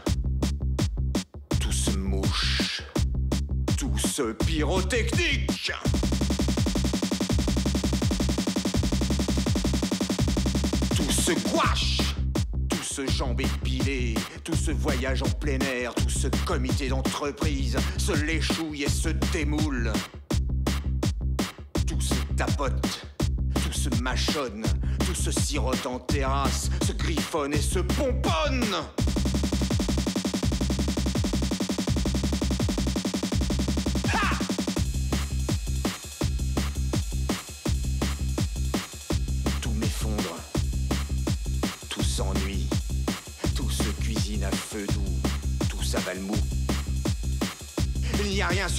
[1.60, 2.84] tout se mouche,
[3.78, 5.72] tout se pyrotechnique.
[11.30, 12.00] Ce gouache,
[12.68, 18.13] tout ce jambes épilé, tout ce voyage en plein air, tout ce comité d'entreprise se
[18.26, 19.94] léchouille et se démoule.
[21.86, 23.06] Tout se tapote,
[23.63, 24.63] tout se mâchonne,
[25.06, 28.76] tout se sirote en terrasse, se griffonne et se pomponne.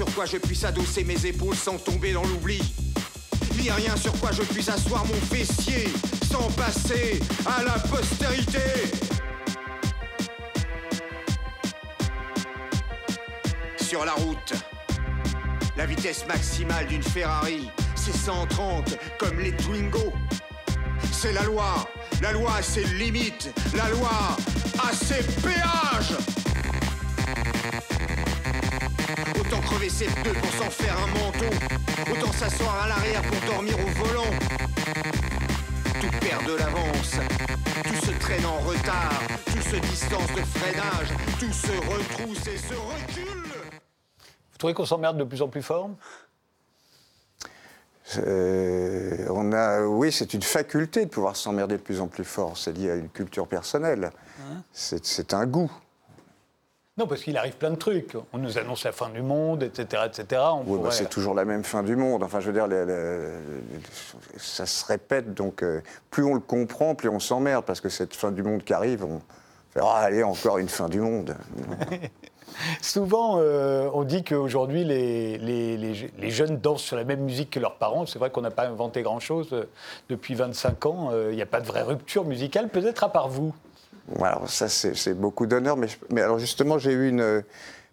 [0.07, 2.59] Sur quoi je puisse adosser mes épaules sans tomber dans l'oubli.
[3.69, 5.89] A rien sur quoi je puisse asseoir mon fessier
[6.33, 8.59] sans passer à la postérité.
[13.77, 14.55] Sur la route,
[15.77, 20.15] la vitesse maximale d'une Ferrari, c'est 130 comme les Twingo.
[21.13, 21.87] C'est la loi,
[22.23, 24.11] la loi a ses limites, la loi
[24.83, 26.17] a ses péages.
[29.81, 32.13] Crever ses deux pour s'en faire un manteau.
[32.13, 34.31] Autant s'asseoir à l'arrière pour dormir au volant.
[36.01, 37.13] Tout perd de l'avance.
[37.85, 39.23] Tout se traîne en retard.
[39.47, 41.09] Tout se distance de freinage.
[41.39, 43.53] Tout se retrousse et se recule.
[44.53, 45.89] Vous trouvez qu'on s'emmerde de plus en plus fort?
[48.19, 52.59] Euh, on a, oui, c'est une faculté de pouvoir s'emmerder de plus en plus fort.
[52.59, 54.11] C'est lié à une culture personnelle.
[54.43, 54.63] Hein?
[54.75, 55.73] C'est un goût.
[57.01, 58.15] Non, parce qu'il arrive plein de trucs.
[58.35, 60.03] On nous annonce la fin du monde, etc.
[60.05, 60.43] etc.
[60.67, 62.23] oui, bah, c'est toujours la même fin du monde.
[62.23, 62.69] Enfin, je veux dire,
[64.37, 65.33] ça se répète.
[65.33, 67.65] Donc, euh, plus on le comprend, plus on s'emmerde.
[67.65, 69.23] Parce que cette fin du monde qui arrive, on
[69.71, 71.35] fait ah, allez, encore une fin du monde.
[72.83, 77.61] Souvent, euh, on dit qu'aujourd'hui, les, les, les, jeunes dansent sur la même musique que
[77.61, 78.05] leurs parents.
[78.05, 79.65] C'est vrai qu'on n'a pas inventé grand-chose euh,
[80.11, 81.13] depuis 25 ans.
[81.31, 83.55] Il n'y a pas de vraie rupture musicale, peut-être à part vous?
[84.19, 87.45] Alors ça, c'est beaucoup d'honneur, mais, mais, alors justement, j'ai eu une,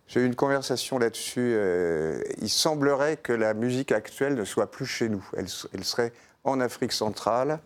[0.07, 1.51] j'ai eu une conversation là-dessus.
[1.55, 5.23] Euh, il semblerait que la musique actuelle ne soit plus chez nous.
[5.37, 7.59] Elle, elle serait en Afrique centrale.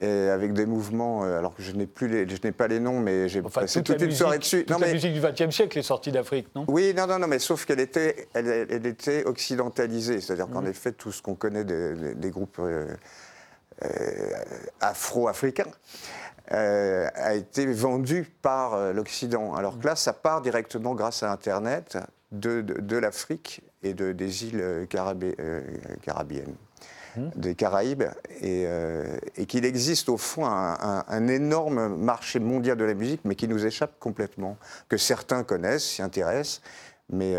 [0.00, 2.80] et avec des mouvements, euh, alors que je n'ai plus les, je n'ai pas les
[2.80, 4.64] noms, mais j'ai Enfin, passé toute, toute une musique, soirée dessus.
[4.64, 6.64] toute la musique du XXe siècle est sortie d'Afrique, non?
[6.68, 10.92] Oui, non, non, non, mais sauf qu'elle était, elle, elle était occidentalisée, c'est-à-dire qu'en effet,
[10.92, 12.86] tout ce qu'on connaît des, des- des groupes euh,
[14.80, 15.70] afro-africains
[16.52, 19.54] euh, a été vendu par euh, l'Occident.
[19.54, 21.98] Alors que là, ça part directement grâce à Internet
[22.32, 25.62] de, de- de l'Afrique et de, des îles euh, carabé- euh,
[26.02, 26.54] carabiennes.
[27.36, 28.02] des Caraïbes,
[28.40, 32.94] et, euh, et qu'il existe au fond un, un- un énorme marché mondial de la
[32.94, 34.56] musique, mais qui nous échappe complètement,
[34.88, 36.60] que certains connaissent, s'y intéressent,
[37.10, 37.36] mais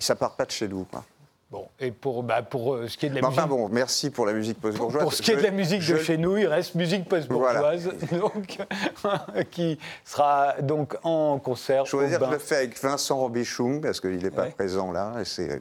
[0.00, 0.82] ça part pas de chez nous.
[0.84, 1.04] quoi.
[1.50, 3.38] Bon, et pour, bah, pour euh, ce qui est de la musique.
[3.38, 5.02] enfin bon, merci pour la musique post-bourgeoise.
[5.02, 7.90] Pour ce qui est de la musique je- de chez nous, il reste musique post-bourgeoise,
[8.12, 8.58] donc,
[9.50, 11.86] qui sera donc en concert.
[11.86, 14.50] Je voudrais dire que je le fais avec Vincent Robichoum, parce qu'il n'est pas Ouais.
[14.50, 15.58] présent là, et c'est,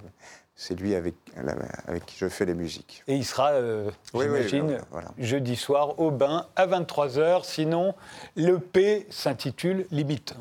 [0.58, 1.15] c'est lui avec,
[1.88, 3.02] avec qui je fais les musiques.
[3.08, 5.08] Et il sera, euh, Oui, oui, j'imagine, voilà.
[5.17, 7.45] jeudi soir au bain à 23h.
[7.45, 7.93] Sinon,
[8.36, 10.34] le P s'intitule Limite.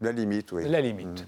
[0.00, 0.68] La limite, oui.
[0.68, 1.26] La limite.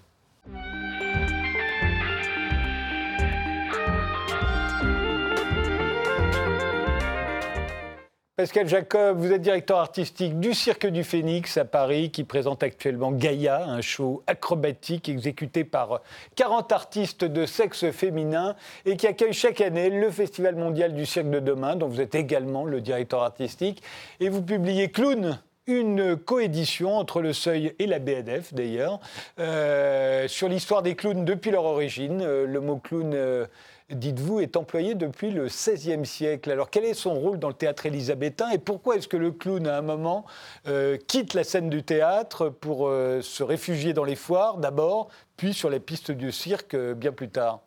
[8.40, 13.12] Pascal Jacob, vous êtes directeur artistique du Cirque du Phénix à Paris, qui présente actuellement
[13.12, 16.00] Gaïa, un show acrobatique exécuté par
[16.36, 21.28] 40 artistes de sexe féminin et qui accueille chaque année le Festival mondial du cirque
[21.28, 23.82] de demain, dont vous êtes également le directeur artistique.
[24.20, 29.00] Et vous publiez Clown, une coédition entre le Seuil et la BNF d'ailleurs,
[29.38, 32.22] euh, sur l'histoire des clowns depuis leur origine.
[32.22, 33.46] Euh, le mot clown, euh,
[33.90, 36.50] dites-vous, est employé depuis le XVIe siècle.
[36.50, 39.66] Alors quel est son rôle dans le théâtre élisabétain et pourquoi est-ce que le clown,
[39.66, 40.24] à un moment,
[40.68, 45.54] euh, quitte la scène du théâtre pour euh, se réfugier dans les foires d'abord, puis
[45.54, 47.60] sur les pistes du cirque euh, bien plus tard?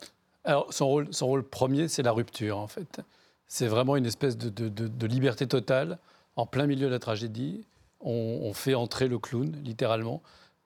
[0.43, 3.01] Alors, son rôle, son rôle premier, c'est la rupture, en fait.
[3.47, 5.99] C'est vraiment une espèce de, liberté totale.
[6.35, 7.65] En plein milieu de la tragédie,
[8.01, 10.21] on fait entrer le clown, littéralement,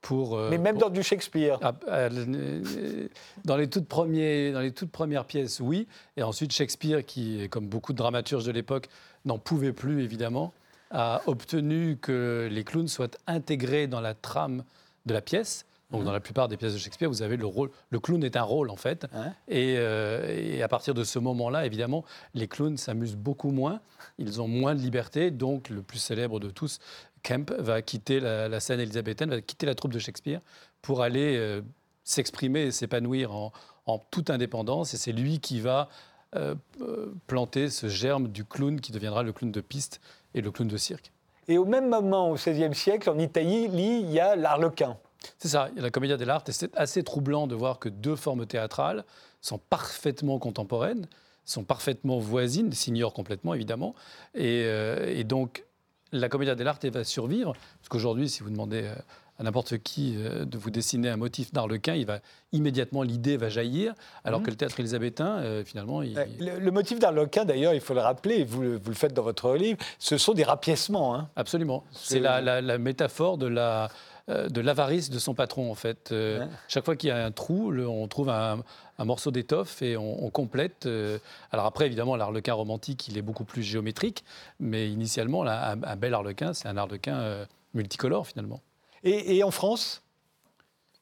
[0.07, 0.37] pour...
[0.37, 1.59] euh, Mais même pour- dans du Shakespeare.
[1.61, 3.09] Ah, euh,
[3.43, 5.85] dans, les toutes premiers, dans les toutes premières pièces, oui.
[6.15, 8.87] Et ensuite, Shakespeare, qui, comme beaucoup de dramaturges de l'époque,
[9.25, 10.53] n'en pouvait plus, évidemment,
[10.91, 14.63] a obtenu que les clowns soient intégrés dans la trame
[15.05, 15.65] de la pièce.
[15.91, 17.69] Donc, dans la plupart des pièces de Shakespeare, vous avez le rôle.
[17.91, 19.07] Le clown est un rôle, en fait.
[19.13, 23.79] Hein et, euh, et à partir de ce moment-là, évidemment, les clowns s'amusent beaucoup moins.
[24.19, 25.31] Ils ont moins de liberté.
[25.31, 26.79] Donc, le plus célèbre de tous,
[27.27, 30.39] Kemp, va quitter la, la scène élisabéthaine, va quitter la troupe de Shakespeare
[30.81, 31.61] pour aller euh,
[32.05, 33.51] s'exprimer et s'épanouir en,
[33.85, 34.93] en toute indépendance.
[34.93, 35.89] Et c'est lui qui va
[36.35, 39.99] euh, euh, planter ce germe du clown qui deviendra le clown de piste
[40.35, 41.11] et le clown de cirque.
[41.49, 44.97] Et au même moment, au XVIe siècle, en Italie, il y a l'arlequin.
[45.37, 47.89] C'est ça, il y a la commedia dell'arte, et c'est assez troublant de voir que
[47.89, 49.03] deux formes théâtrales
[49.41, 51.07] sont parfaitement contemporaines,
[51.43, 53.95] sont parfaitement voisines, s'ignorent complètement évidemment,
[54.35, 55.63] et, euh, et donc
[56.11, 58.93] la commedia dell'arte va survivre, parce qu'aujourd'hui, si vous demandez euh,
[59.39, 62.19] à n'importe qui euh, de vous dessiner un motif d'arlequin, il va
[62.53, 63.93] immédiatement l'idée va jaillir,
[64.23, 67.93] alors que le théâtre élisabétain, euh, finalement, il, Le, le motif d'arlequin, d'ailleurs, il faut
[67.93, 71.13] le rappeler, vous, le- vous le faites dans votre livre, ce sont des rapiècements.
[71.15, 71.29] hein.
[71.35, 71.83] Absolument.
[71.91, 73.89] C'est- la, la- la métaphore de la
[74.29, 76.11] de l'avarice de son patron en fait.
[76.11, 76.47] Euh, Ouais.
[76.67, 78.61] Chaque fois qu'il y a un trou, le- on trouve un,
[78.99, 80.85] un morceau d'étoffe et on, on complète.
[80.85, 81.19] euh.
[81.51, 84.23] Alors après, évidemment, l'arlequin romantique, il est beaucoup plus géométrique,
[84.59, 88.61] mais initialement, là, un, un bel arlequin, c'est un arlequin euh, multicolore finalement.
[89.03, 90.01] Et, et en France?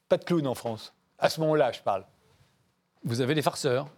[0.08, 0.92] Pas de clown en France.
[1.18, 2.04] À ce moment-là, je parle.
[3.04, 3.88] Vous avez les farceurs,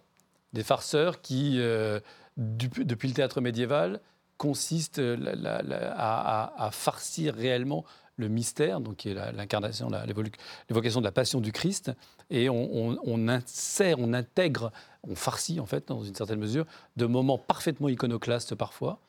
[0.53, 1.99] des farceurs qui, euh,
[2.37, 3.99] du- depuis le théâtre médiéval,
[4.37, 7.83] consistent la- la- la- à, à- à farcir réellement
[8.19, 9.89] le mystère, donc qui est l'incarnation,
[10.69, 11.91] l'évocation de la passion du Christ,
[12.29, 14.71] et on, on- on insère, on intègre,
[15.07, 16.65] on farcit en fait, dans une certaine mesure,
[16.97, 18.99] de moments parfaitement iconoclastes parfois.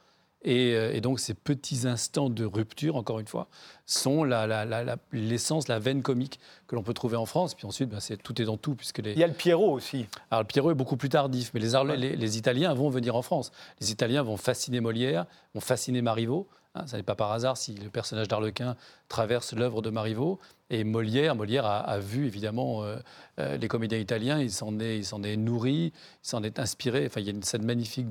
[0.43, 3.47] Et, euh, et donc ces petits instants de rupture, encore une fois,
[3.85, 7.55] sont la- la- la- la- l'essence, la, veine comique que l'on peut trouver en France.
[7.55, 9.71] Puis ensuite, ben, c'est tout est dans tout, puisque les, Il y a le Pierrot
[9.71, 10.07] aussi.
[10.31, 13.53] alors, le Pierrot est beaucoup plus tardif, mais les, les Italiens vont venir en France.
[13.83, 16.49] Les Italiens vont fasciner Molière, vont fasciner Marivaux.
[16.75, 18.77] Hein, ça n'est pas par hasard si le personnage d'Arlequin
[19.09, 20.39] traverse l'œuvre de Marivaux.
[20.71, 22.97] Et Molière, Molière a, vu évidemment euh,
[23.41, 25.93] euh, les comédiens italiens, il s'en est, nourri, il
[26.23, 27.07] s'en est inspiré.
[27.07, 28.07] Enfin, il y a une scène magnifique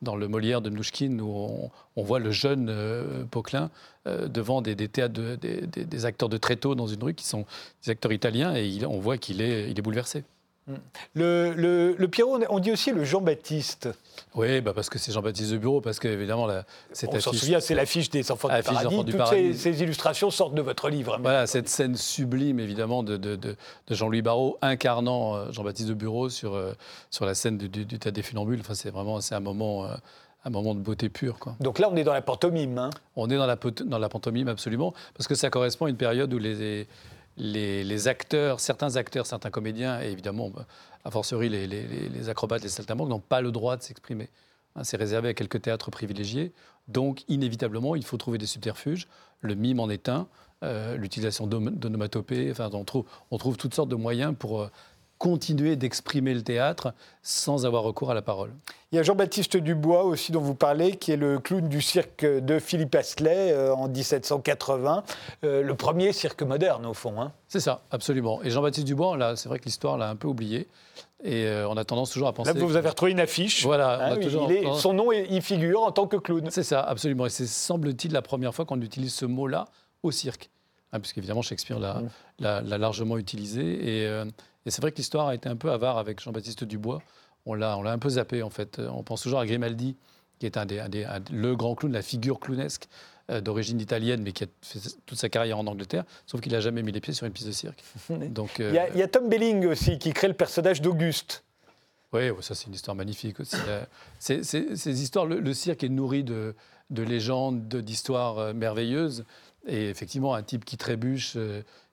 [0.00, 3.70] dans le Molière de Mnouchkine où on, voit le jeune euh, Poquelin
[4.06, 4.76] euh, devant des,
[6.06, 7.44] acteurs de tréteau dans une rue qui sont
[7.84, 10.24] des acteurs italiens et il- on voit qu'il est, il est bouleversé.
[11.14, 13.90] Le, le- le Pierrot, on dit aussi le Jean-Baptiste.
[14.34, 16.48] Oui, bah parce que c'est Jean-Baptiste de Bureau, parce qu'évidemment,
[16.92, 18.86] cette On s'en affiche- souvient, c'est l'affiche des Enfants du Paradis.
[18.86, 19.54] Enfants du Toutes Paradis.
[19.54, 21.18] Ces, ces illustrations sortent de votre livre.
[21.20, 23.56] Voilà, cette scène sublime, évidemment, de, de- de-
[23.86, 26.72] de Jean-Louis Barrault incarnant euh, Jean-Baptiste de Bureau sur, euh,
[27.10, 28.60] sur la scène du, du, du Théâtre des Funambules.
[28.60, 29.94] Enfin, c'est vraiment un moment, euh,
[30.46, 31.38] un moment de beauté pure.
[31.38, 31.56] Quoi.
[31.60, 32.78] Donc là, on est dans la pantomime.
[32.78, 32.90] Hein.
[33.16, 36.32] On est dans la, dans la pantomime, absolument, parce que ça correspond à une période
[36.32, 36.86] où les,
[37.36, 40.52] les, acteurs, certains acteurs, certains comédiens, et évidemment,
[41.04, 44.30] a fortiori les, les acrobates, les saltimbanques, n'ont pas le droit de s'exprimer.
[44.76, 46.52] Hein, c'est réservé à quelques théâtres privilégiés.
[46.88, 49.08] Donc, inévitablement, il faut trouver des subterfuges.
[49.40, 50.26] Le mime en est un.
[50.62, 52.50] Euh, l'utilisation d'onomatopées.
[52.50, 54.68] Enfin, on trouve, on trouve toutes sortes de moyens pour euh,
[55.18, 56.92] continuer d'exprimer le théâtre
[57.22, 58.52] sans avoir recours à la parole.
[58.92, 62.24] Il y a Jean-Baptiste Dubois aussi dont vous parlez, qui est le clown du cirque
[62.24, 65.02] de Philippe Astley euh, en 1780,
[65.42, 67.20] euh, le premier cirque moderne au fond.
[67.20, 67.32] Hein.
[67.48, 68.42] C'est ça, absolument.
[68.42, 70.68] Et Jean-Baptiste Dubois, là, c'est vrai que l'histoire l'a un peu oublié.
[71.22, 72.52] Et euh, on a tendance toujours à penser.
[72.52, 73.64] Là, vous avez retrouvé une affiche.
[73.64, 74.12] Voilà.
[74.12, 74.48] Hein, toujours...
[74.76, 76.48] Son nom y figure en tant que clown.
[76.50, 77.26] C'est ça, absolument.
[77.26, 79.64] Et c'est semble-t-il la première fois qu'on utilise ce mot-là
[80.02, 80.50] au cirque.
[80.94, 82.02] Hein, puisqu'évidemment, Shakespeare l'a
[82.62, 82.76] mmh.
[82.76, 83.62] largement utilisé.
[83.62, 84.04] Et,
[84.66, 87.02] et c'est vrai que l'histoire a été un peu avare avec Jean-Baptiste Dubois.
[87.46, 88.78] On l'a, un peu zappé, en fait.
[88.78, 89.96] On pense toujours à Grimaldi,
[90.38, 90.84] qui est un des,
[91.30, 92.88] le grand clown, la figure clownesque
[93.30, 96.60] euh, d'origine italienne, mais qui a fait toute sa carrière en Angleterre, sauf qu'il n'a
[96.60, 97.82] jamais mis les pieds sur une piste de cirque.
[98.10, 101.42] Donc, euh, il, y a, Tom Belling aussi, qui crée le personnage d'Auguste.
[102.12, 103.56] Oui, ça c'est une histoire magnifique aussi.
[103.66, 103.82] Euh,
[104.18, 106.54] ces histoires, le, cirque est nourri de,
[106.90, 109.24] de légendes, d'histoires merveilleuses.
[109.66, 111.36] Et effectivement, un type qui trébuche,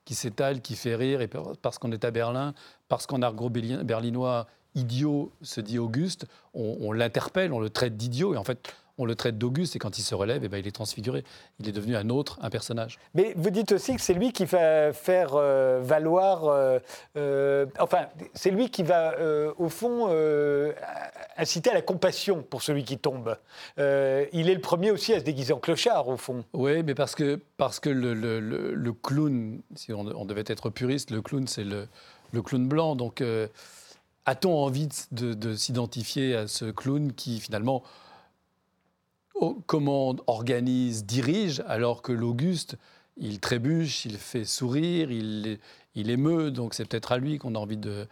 [0.06, 1.30] qui s'étale, qui fait rire, et
[1.62, 2.54] parce qu'on est à Berlin,
[2.90, 8.38] parce qu'en argot berlinois, idiot se dit Auguste, on, l'interpelle, on le traite d'idiot, et
[8.38, 10.72] en fait, on le traite d'Auguste, et quand il se relève, eh ben, il est
[10.72, 11.24] transfiguré.
[11.60, 13.00] Il est devenu un autre, un personnage.
[13.16, 16.46] Mais vous dites aussi que c'est lui qui va faire euh, valoir.
[16.46, 16.80] Euh,
[17.18, 19.16] euh, enfin, c'est lui qui va,
[19.58, 20.08] au fond,
[21.38, 23.38] inciter à la compassion pour celui qui tombe.
[23.78, 26.44] il est le premier aussi à se déguiser en clochard, au fond.
[26.54, 31.22] Oui, mais parce que, parce que le, le, clown, si on, devait être puriste, le
[31.22, 31.88] clown, c'est le,
[32.42, 32.96] clown blanc.
[32.96, 33.24] Donc.
[34.28, 37.82] A-t-on envie de s'identifier à ce clown qui finalement
[39.66, 42.78] commande, organise, dirige, alors que l'Auguste,
[43.18, 45.60] il trébuche, il fait sourire, il,
[45.96, 48.08] il émeut, donc c'est peut-être à lui qu'on a envie de,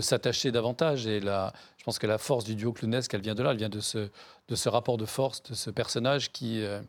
[0.00, 1.06] s'attacher davantage.
[1.06, 3.68] Et je pense que la force du duo clownesque, elle vient de là, elle vient
[3.68, 4.08] de ce,
[4.48, 6.80] de ce rapport de force, de ce personnage qui, euh,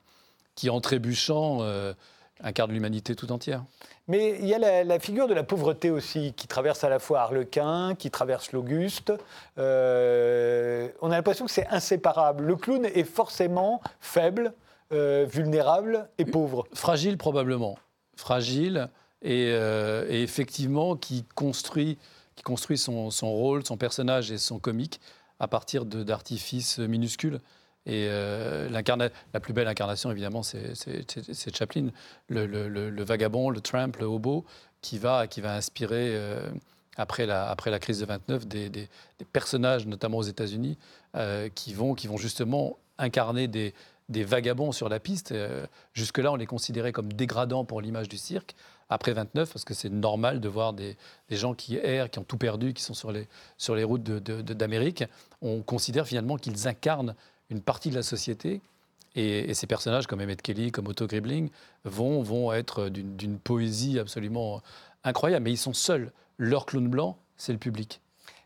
[0.56, 1.94] qui en trébuchant, euh,
[2.42, 3.64] incarne l'humanité tout entière.
[4.08, 7.22] Mais il y a la, figure de la pauvreté aussi, qui traverse à la fois
[7.22, 9.12] Harlequin, qui traverse l'Auguste.
[9.58, 12.44] Euh, on a l'impression que c'est inséparable.
[12.44, 14.54] Le clown est forcément faible,
[14.92, 16.68] euh, vulnérable et pauvre.
[16.74, 17.80] Fragile probablement.
[18.16, 18.90] Fragile
[19.24, 21.98] et, euh, effectivement qui construit,
[22.36, 25.02] qui construit son, son, rôle, son personnage et son comique
[25.40, 27.40] à partir d'artifices minuscules.
[27.86, 31.90] Et euh, la plus belle incarnation, évidemment, c'est Chaplin,
[32.30, 34.46] le, vagabond, le tramp, le hobo,
[34.82, 36.50] qui va, qui va inspirer, euh,
[36.98, 38.90] après, la, après la crise de 29, des,
[39.34, 40.78] personnages, notamment aux États-Unis,
[41.16, 43.76] euh, qui, vont, qui vont justement incarner des,
[44.10, 45.34] des vagabonds sur la piste.
[45.94, 48.56] Jusque-là, on les considérait comme dégradants pour l'image du cirque.
[48.88, 50.96] Après 29, parce que c'est normal de voir des,
[51.30, 53.28] des, gens qui errent, qui ont tout perdu, qui sont sur les,
[53.58, 55.04] sur les routes d'Amérique.
[55.42, 57.16] On considère finalement qu'ils incarnent
[57.50, 58.62] une partie de la société.
[59.16, 61.50] Et, ces personnages comme Emmett Kelly, comme Otto Gribling,
[61.86, 64.62] vont, vont être d'une poésie absolument
[65.04, 65.44] incroyable.
[65.44, 66.12] Mais ils sont seuls.
[66.38, 68.02] Leur clown blanc, c'est le public.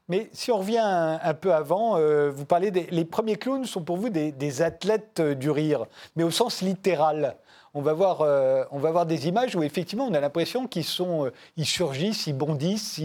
[0.09, 3.83] Mais si on revient un, peu avant, euh, vous parlez des les premiers clowns sont
[3.83, 5.85] pour vous des, athlètes euh, du rire,
[6.15, 7.35] mais au sens littéral.
[7.75, 10.83] On va voir, euh, on va voir des images où effectivement on a l'impression qu'ils
[10.83, 12.99] sont, ils surgissent, ils bondissent,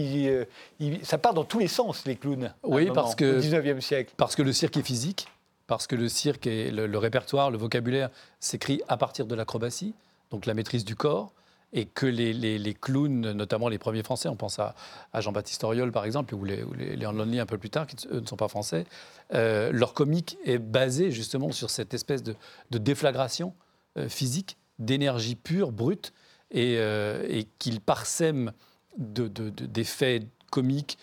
[1.03, 2.51] ça part dans tous les sens les clowns.
[2.63, 4.13] Oui, parce que au 19e siècle.
[4.17, 5.27] Parce que le cirque est physique
[5.67, 8.09] parce que le cirque et le, répertoire, le vocabulaire
[8.39, 9.93] s'écrit à partir de l'acrobatie,
[10.31, 11.33] donc la maîtrise du corps,
[11.73, 14.75] et que les, clowns, notamment les premiers français, on pense à,
[15.13, 18.25] Jean-Baptiste Auriol par exemple, ou les, ou Lonely un peu plus tard, qui eux ne
[18.25, 18.85] sont pas français,
[19.33, 22.35] euh, leur comique est basé justement sur cette espèce de,
[22.71, 23.53] déflagration
[23.97, 26.13] euh, physique, d'énergie pure, brute,
[26.51, 28.53] et, euh, qu'ils parsèment
[28.97, 30.97] d'effets comiques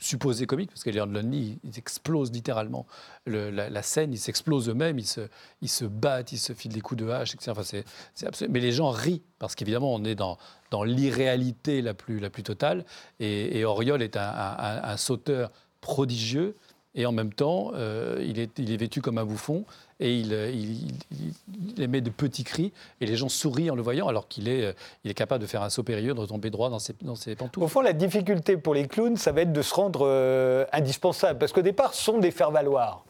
[0.00, 2.86] supposés comiques, parce que les Lonely, ils explosent littéralement
[3.26, 5.20] la, scène, ils s'explosent eux-mêmes, ils se,
[5.60, 7.52] ils se battent, ils se filent des coups de hache, etc.
[7.52, 10.38] Enfin, c'est, Mais les gens rient, parce qu'évidemment, on est dans,
[10.70, 12.84] dans l'irréalité la plus, la plus totale.
[13.20, 16.56] Et, Auriol est un sauteur prodigieux
[16.94, 19.64] et en même temps, euh, il, est, il, est, vêtu comme un bouffon
[20.00, 24.26] et il, il, émet de petits cris et les gens sourient en le voyant alors
[24.26, 24.74] qu'il est,
[25.04, 27.36] il est capable de faire un saut périlleux, de retomber droit dans ses, dans ses
[27.36, 27.64] pantoufles.
[27.64, 31.38] Au fond, la difficulté pour les clowns, ça va être de se rendre euh, indispensable
[31.38, 33.04] parce qu'au départ, ce sont des faire-valoir.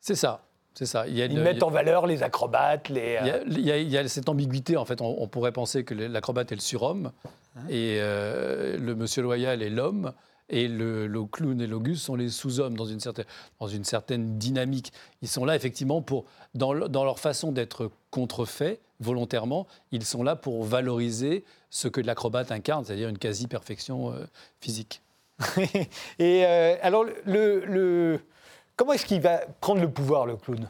[0.00, 0.42] C'est ça.
[0.74, 1.08] C'est ça.
[1.08, 2.88] Ils mettent en valeur les acrobates.
[2.88, 4.76] Les, il, y a, cette ambiguïté.
[4.76, 7.10] En fait, on, pourrait penser que l'acrobate est le surhomme
[7.56, 10.12] hein et euh, le monsieur loyal est l'homme
[10.50, 13.26] Et le, clown et l'Auguste sont les sous-hommes dans une, certaine,
[13.60, 14.92] dans une certaine dynamique.
[15.22, 16.24] Ils sont là effectivement pour,
[16.54, 22.50] dans, dans leur façon d'être contrefaits volontairement, ils sont là pour valoriser ce que l'acrobate
[22.50, 24.24] incarne, c'est-à-dire une quasi-perfection euh,
[24.60, 25.02] physique.
[26.18, 28.20] Et euh, alors, le, le-
[28.74, 30.68] comment est-ce qu'il va prendre le pouvoir, le clown?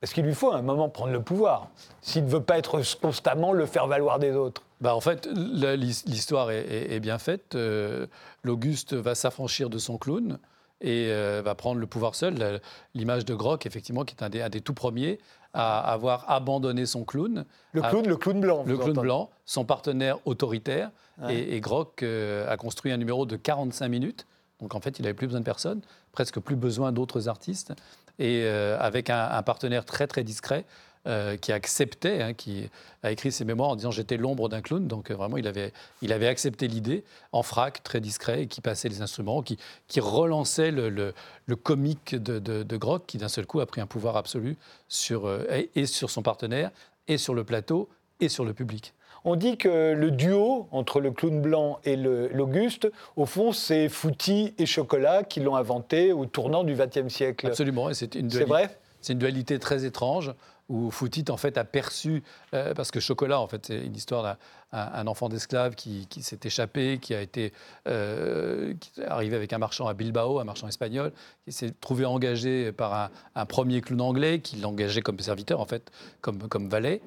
[0.00, 1.68] Parce qu'il lui faut à un moment prendre le pouvoir,
[2.02, 4.62] s'il ne veut pas être constamment le faire valoir des autres.
[4.82, 7.54] Bah, en fait, l'histoire est, est- est bien faite.
[7.54, 8.06] Euh,
[8.42, 10.38] L'Auguste va s'affranchir de son clown
[10.82, 12.60] et euh, va prendre le pouvoir seul.
[12.94, 15.18] L'image de Grock, effectivement, qui est un des, un des tout premiers
[15.54, 17.46] à avoir abandonné son clown.
[17.72, 18.64] Le Ah, clown, le clown blanc.
[18.66, 19.00] Le clown entendez.
[19.06, 20.90] blanc, son partenaire autoritaire.
[21.22, 21.34] Ouais.
[21.34, 24.26] Et, et Grock euh, a construit un numéro de 45 minutes.
[24.60, 25.80] Donc en fait, il n'avait plus besoin de personne,
[26.12, 27.72] presque plus besoin d'autres artistes.
[28.18, 30.64] Et euh, avec un, partenaire très très discret
[31.06, 32.68] euh, qui acceptait, hein, qui
[33.02, 34.86] a écrit ses mémoires en disant j'étais l'ombre d'un clown.
[34.86, 38.60] Donc euh, vraiment, il avait, il avait accepté l'idée en frac, très discret, et qui
[38.60, 43.60] passait les instruments, qui, qui relançait le, le- comique de, de, qui d'un seul coup
[43.60, 44.56] a pris un pouvoir absolu
[44.88, 45.30] sur,
[45.74, 46.70] et sur son partenaire,
[47.08, 47.88] et sur le plateau,
[48.20, 48.92] et sur le public.
[49.28, 54.54] On dit que le duo entre le clown blanc et l'Auguste, au fond, c'est Fouti
[54.56, 57.48] et Chocolat qui l'ont inventé au tournant du XXe siècle.
[57.48, 58.78] Absolument, et c'est une C'est dualité- vrai?
[59.00, 60.32] C'est une dualité très étrange
[60.68, 62.22] où Foutit en fait a perçu
[62.54, 64.36] euh, parce que Chocolat en fait c'est une histoire d'un
[64.72, 67.52] un, un enfant d'esclave qui, qui s'est échappé, qui a été
[67.86, 71.12] euh, qui est arrivé avec un marchand à Bilbao, un marchand espagnol,
[71.44, 75.66] qui s'est trouvé engagé par un, un premier clown anglais qui l'engageait comme serviteur en
[75.66, 77.00] fait, comme comme valet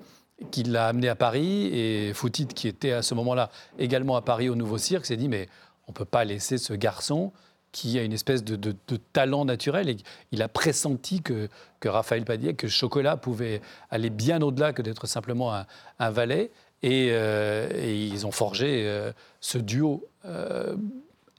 [0.52, 4.50] qui l'a amené à Paris et Foutit qui était à ce moment-là également à Paris
[4.50, 5.50] au Nouveau Cirque s'est dit mais
[5.88, 7.32] on peut pas laisser ce garçon
[7.72, 8.74] qui a une espèce de,
[9.14, 9.98] talent naturel et
[10.32, 13.62] il a pressenti que, que Raphaël Padier, que Chocolat pouvait
[13.92, 15.54] aller bien au-delà que d'être simplement
[16.00, 16.52] un, valet.
[16.82, 19.12] Et, euh, et ils ont forgé euh,
[19.42, 20.78] ce duo euh,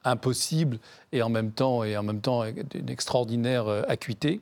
[0.04, 0.78] impossible
[1.12, 4.40] et en même temps, et en même temps d'une extraordinaire acuité.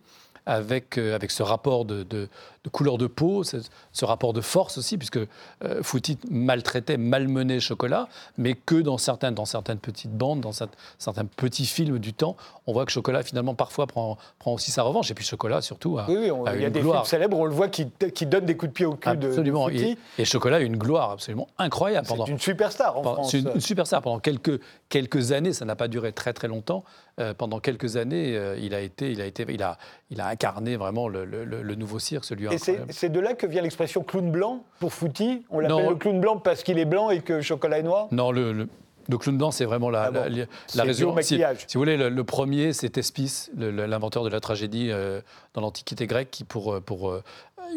[0.51, 2.29] Avec, avec ce rapport de
[2.69, 8.55] couleur de peau, ce, rapport de force aussi, puisque euh, Foutit maltraitait, malmenait Chocolat, mais
[8.55, 12.73] que dans certaines, dans certaines petites bandes, dans cer- certains petits films du temps, on
[12.73, 15.11] voit que Chocolat finalement parfois prend, prend aussi sa revanche.
[15.11, 17.07] Et puis Chocolat surtout a, Oui, oui, on- a il y a des gloire.
[17.07, 19.43] films célèbres, on le voit qui, qui donne des coups de pied au cul de-
[19.43, 19.53] de.
[19.53, 19.97] Fouti.
[20.19, 23.31] Et, et Chocolat a une gloire absolument incroyable pendant, C'est une superstar en pendant- France.
[23.31, 24.03] c'est une, une superstar.
[24.03, 26.85] Pendant quelques, quelques années, ça n'a pas duré très très longtemps.
[27.21, 29.77] euh, pendant quelques années, euh, il, a été, il, a été, il, a,
[30.11, 33.63] il a incarné vraiment le, le- nouveau cirque, celui Et c'est de là que vient
[33.63, 35.45] l'expression clown blanc pour Fouti.
[35.51, 38.09] On l'appelle le clown blanc parce qu'il est blanc et que Chocolat est noir.
[38.11, 38.69] Non, le, le,
[39.09, 40.21] le clown blanc, c'est vraiment la, Ah bon.
[40.21, 40.45] la,
[40.75, 41.15] la- raison.
[41.23, 45.21] Si, vous voulez, le, le premier, c'est Thespis, l'inventeur de la tragédie euh,
[45.55, 47.23] dans l'Antiquité grecque, qui, pour, euh, pour euh,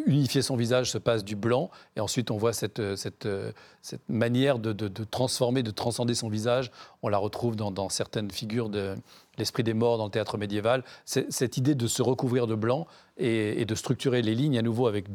[0.08, 1.70] unifier son visage, se passe du blanc.
[1.96, 3.28] Et ensuite, on voit cette, cette,
[3.82, 6.72] cette manière de, de- de transformer, de transcender son visage.
[7.02, 8.96] On la retrouve dans, dans certaines figures de
[9.38, 10.84] l'esprit des morts dans le théâtre médiéval.
[11.06, 15.08] Cette idée de se recouvrir de blanc et, de structurer les lignes à nouveau avec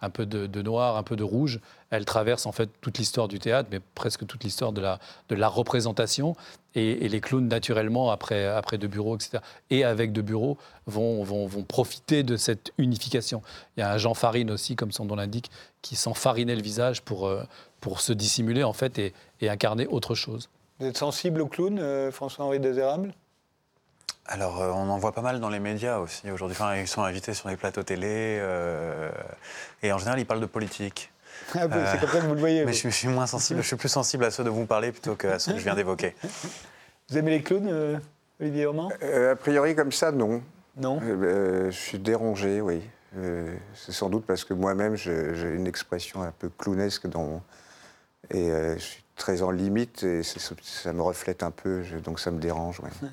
[0.00, 3.38] un peu de, noir, un peu de rouge, elle traverse en fait toute l'histoire du
[3.38, 6.36] théâtre, mais presque toute l'histoire de la, représentation.
[6.74, 9.38] Et, les clowns, naturellement, après, après De Bureau, etc.,
[9.70, 10.56] et avec De Bureau,
[10.86, 13.42] vont, profiter de cette unification.
[13.76, 15.50] Il y a un Jean Farine aussi, comme son nom l'indique,
[15.82, 17.42] qui s'enfarinait le visage pour, euh,
[17.80, 20.48] pour se dissimuler, en fait, et, incarner autre chose.
[20.78, 23.12] Vous êtes sensible au clown, euh, François-Henri Désérable
[24.26, 26.56] Alors, euh, on en voit pas mal dans les médias aussi aujourd'hui.
[26.58, 28.38] Enfin, ils sont invités sur les plateaux télé.
[28.40, 29.10] euh,
[29.82, 31.10] et en général, ils parlent de politique.
[31.54, 32.64] Ah oui, C'est comme ça que vous le voyez.
[32.64, 32.76] Mais vous.
[32.78, 35.16] je, je suis moins sensible, je suis plus sensible à ceux dont vous parlez plutôt
[35.16, 36.14] qu'à ceux que je viens d'évoquer.
[37.08, 37.98] Vous aimez les clowns, euh,
[38.40, 40.42] Olivier Roman Euh, a priori, comme ça, non.
[40.76, 41.00] Non?
[41.02, 42.82] Euh, euh, je suis dérangé, oui.
[43.16, 47.42] Euh, c'est sans doute parce que moi-même, j'ai une expression un peu clownesque dans mon-
[48.30, 52.20] Et euh, je suis très en limite et ça me reflète un peu, je- donc
[52.20, 52.78] ça me dérange.
[52.80, 52.90] ouais.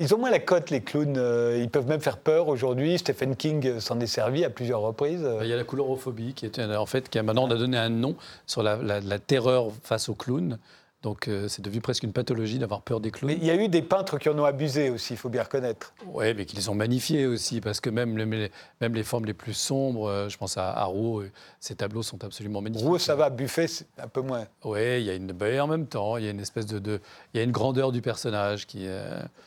[0.00, 1.18] Ils ont moins la cote, les clowns.
[1.18, 2.98] euh, Ils peuvent même faire peur aujourd'hui.
[2.98, 5.28] Stephen King s'en est servi à plusieurs reprises.
[5.42, 7.90] Il y a la couleurophobie qui est en fait qui a maintenant a donné un
[7.90, 10.58] nom sur la terreur face aux clowns.
[11.02, 13.30] Donc euh, c'est devenu presque une pathologie d'avoir peur des Mais clowns.
[13.40, 15.94] il y a eu des peintres qui en ont abusé aussi, il faut bien reconnaître.
[16.12, 19.32] Oui, mais qui les ont magnifiés aussi, parce que même les, même les formes les
[19.32, 22.86] plus sombres, euh, je pense à, à Rouault, euh, ces tableaux sont absolument magnifiques.
[22.86, 24.44] Rouault, ça va, Buffet, c'est un peu moins.
[24.64, 26.78] Oui, il y a une, ben, en même temps, il y a une espèce de,
[26.78, 27.00] de-
[27.32, 28.86] il y a une grandeur du personnage qui.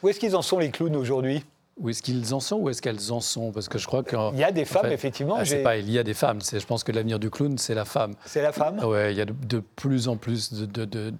[0.01, 1.43] Où est-ce qu'ils en sont, les clowns, aujourd'hui?
[1.78, 3.51] Où est-ce qu'ils en sont ou est-ce qu'elles en sont?
[3.51, 4.15] Parce que je crois que.
[4.34, 5.36] Il y a des femmes, fait, effectivement.
[5.39, 6.39] Ah, c'est j'ai- pas il y a des femmes.
[6.41, 8.13] Je pense que l'avenir du clown, c'est la femme.
[8.26, 10.86] C'est la femme Ah Ouais, il y a de, de plus en plus de, de,
[10.86, 11.13] de-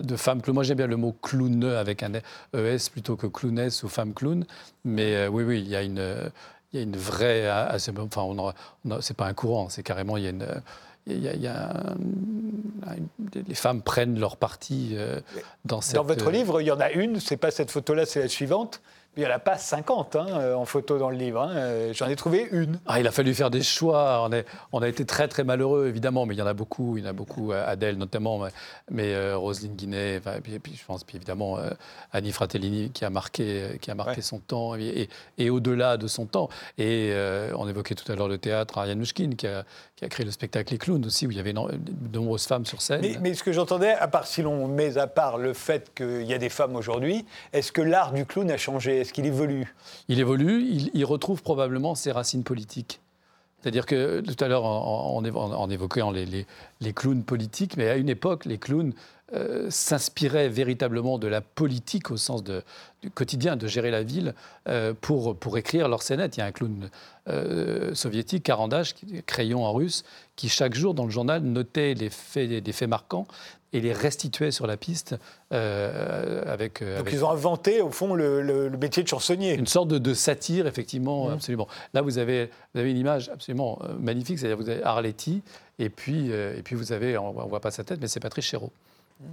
[0.00, 0.54] de femmes clowns.
[0.54, 2.12] Moi, j'aime bien le mot clown avec un
[2.54, 4.44] ES plutôt que clowness ou femme clown.
[4.84, 6.28] Mais euh, oui, oui, il y a une, euh,
[6.72, 7.46] il y a une vraie.
[7.48, 8.52] ah, Enfin, on
[8.88, 10.16] on c'est pas un courant, c'est carrément.
[10.16, 10.46] Il y a une.
[11.10, 11.96] Il y a, il y a un-
[13.48, 14.94] les femmes prennent leur parti
[15.64, 15.96] dans cette.
[15.96, 18.80] Dans votre livre, il y en a une, c'est pas cette photo-là, c'est la suivante.
[19.18, 21.42] Il n'y en a pas 50 hein, euh, en photo dans le livre.
[21.42, 21.50] Hein.
[21.56, 22.78] Euh, j'en ai trouvé une.
[22.86, 24.22] Ah, il a fallu faire des choix.
[24.24, 26.96] On, est, on, a été très très malheureux évidemment, mais il y en a beaucoup.
[26.96, 27.50] Il y en a beaucoup.
[27.50, 28.46] Euh, Adèle notamment,
[28.92, 30.20] mais, Roselyne Guinet.
[30.46, 31.58] et puis, je pense puis évidemment
[32.12, 36.48] Annie Fratellini qui a marqué, qui a marqué son temps et, au-delà de son temps.
[36.78, 37.12] Et
[37.56, 39.64] on évoquait tout à l'heure le théâtre Ariane Mouchkine qui a,
[39.96, 42.66] qui a créé le spectacle Les Clowns aussi, où il y avait de nombreuses femmes
[42.66, 43.00] sur scène.
[43.02, 46.22] Mais, mais ce que j'entendais, à part si l'on met à part le fait qu'il
[46.22, 49.07] y a des femmes aujourd'hui, est-ce que l'art du clown a changé?
[49.12, 49.74] Qu'il évolue
[50.08, 50.62] Il évolue,
[50.94, 53.00] il, retrouve probablement ses racines politiques.
[53.60, 56.46] C'est-à-dire que tout à l'heure, en, évoquant les,
[56.80, 58.92] les, clowns politiques, mais à une époque, les clowns
[59.34, 64.34] euh, s'inspiraient véritablement de la politique au sens du quotidien, de gérer la ville,
[64.68, 66.38] euh, pour, pour écrire leur scénette.
[66.38, 66.88] Il y a un clown
[67.28, 68.94] euh, soviétique, Karandach,
[69.26, 70.02] crayon en russe,
[70.34, 72.08] qui chaque jour dans le journal notait les
[72.60, 73.26] des faits marquants
[73.72, 75.16] et les restituait sur la piste
[75.50, 79.54] avec, Donc ils ont inventé au fond le, métier de chansonnier.
[79.54, 81.32] Une sorte de, satire, effectivement, mmh.
[81.32, 81.68] absolument.
[81.94, 85.42] Là, vous avez, vous avez une image absolument magnifique, c'est-à-dire vous avez Arletty,
[85.78, 88.46] et puis, et puis vous avez, on ne voit pas sa tête, mais c'est Patrice
[88.46, 88.72] Chéreau.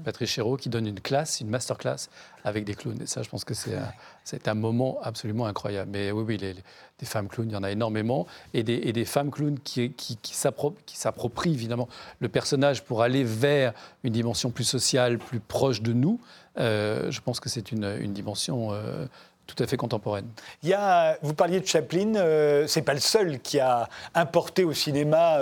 [0.03, 2.09] Patrice Chéreau qui donne une classe, une masterclass
[2.43, 3.01] avec des clowns.
[3.01, 5.91] Et ça, je pense que c'est un, moment absolument incroyable.
[5.93, 6.55] Mais oui, oui, les,
[6.99, 8.25] des femmes clowns, il y en a énormément.
[8.53, 11.87] Et des, femmes clowns qui, s'approprient évidemment
[12.19, 13.73] le personnage pour aller vers
[14.03, 16.19] une dimension plus sociale, plus proche de nous.
[16.57, 19.05] Euh, je pense que c'est une, une, dimension euh,
[19.45, 20.27] tout à fait contemporaine.
[20.63, 24.63] Il y a, vous parliez de Chaplin, euh, c'est pas le seul qui a importé
[24.63, 25.37] au cinéma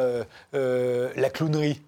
[0.54, 1.82] la clownerie.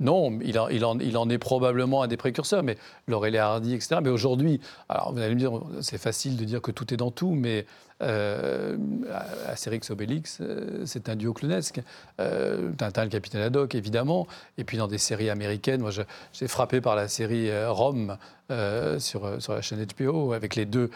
[0.00, 2.76] Non, il, en, est probablement un des précurseurs, mais
[3.06, 3.96] Laurel et Hardy, etc.
[4.02, 7.12] Mais aujourd'hui, alors vous allez me dire, c'est facile de dire que tout est dans
[7.12, 7.64] tout, mais
[8.02, 8.76] euh,
[9.46, 11.80] Astérix Obélix, euh, c'est un duo clownesque.
[12.20, 14.26] Euh, Tintin, le capitaine Haddock, évidemment.
[14.58, 15.90] Et puis dans des séries américaines, moi
[16.32, 18.16] j'ai frappé par la série euh, Rome
[18.98, 20.90] sur, la chaîne HBO, avec les deux,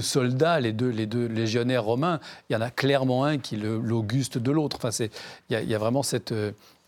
[0.00, 2.18] soldats, les deux, les deux légionnaires romains.
[2.48, 4.78] Il y en a clairement un qui est l'Auguste de l'autre.
[4.82, 4.90] Enfin,
[5.50, 6.32] il y, a vraiment cette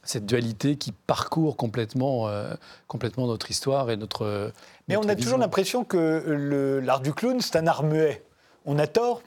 [0.03, 2.55] cette dualité qui parcourt complètement, euh,
[2.89, 4.53] complètement notre histoire et notre.
[4.89, 8.23] Mais on a toujours l'impression que l'art du clown, c'est un art muet.
[8.67, 9.23] On a tort?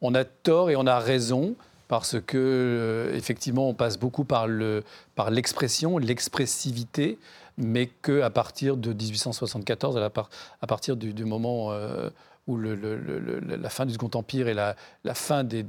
[0.00, 1.56] On a tort et on a raison
[1.88, 4.84] parce que euh, effectivement, on passe beaucoup par le
[5.16, 7.18] par l'expression, l'expressivité,
[7.56, 12.10] mais que à partir de 1874, à, partir du, moment euh,
[12.46, 14.76] où la fin du Second Empire et la,
[15.14, 15.64] fin des,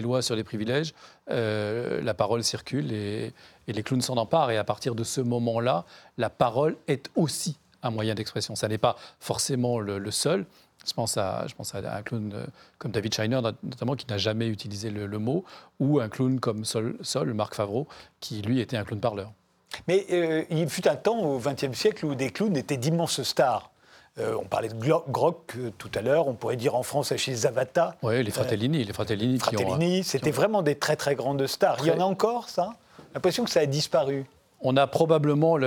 [0.00, 0.94] lois sur les privilèges,
[1.30, 3.32] euh, la parole circule et,
[3.72, 4.50] les clowns s'en emparent.
[4.50, 5.84] Et à partir de ce moment-là,
[6.18, 8.54] la parole est aussi un moyen d'expression.
[8.54, 10.46] Ça n'est pas forcément le, seul.
[10.86, 12.46] Je pense, à, je pense à un clown euh,
[12.78, 15.44] comme David Shiner, notamment, qui n'a jamais utilisé le, mot,
[15.80, 17.86] ou un clown comme Sol, Sol, Marc Favreau,
[18.20, 19.32] qui lui était un clown parleur.
[19.88, 23.70] Mais euh, il fut un temps au XXe siècle où des clowns étaient d'immenses stars.
[24.18, 27.96] Euh, on parlait de euh, tout à l'heure, on pourrait dire en France chez Zavata.
[28.02, 28.84] Oui, les Fratellini.
[28.84, 31.78] les Fratellini, Fratellini c'était vraiment des très très grandes stars.
[31.80, 32.74] Il y en a encore, ça?
[33.14, 34.24] L'impression que ça a disparu.
[34.60, 35.58] On a probablement,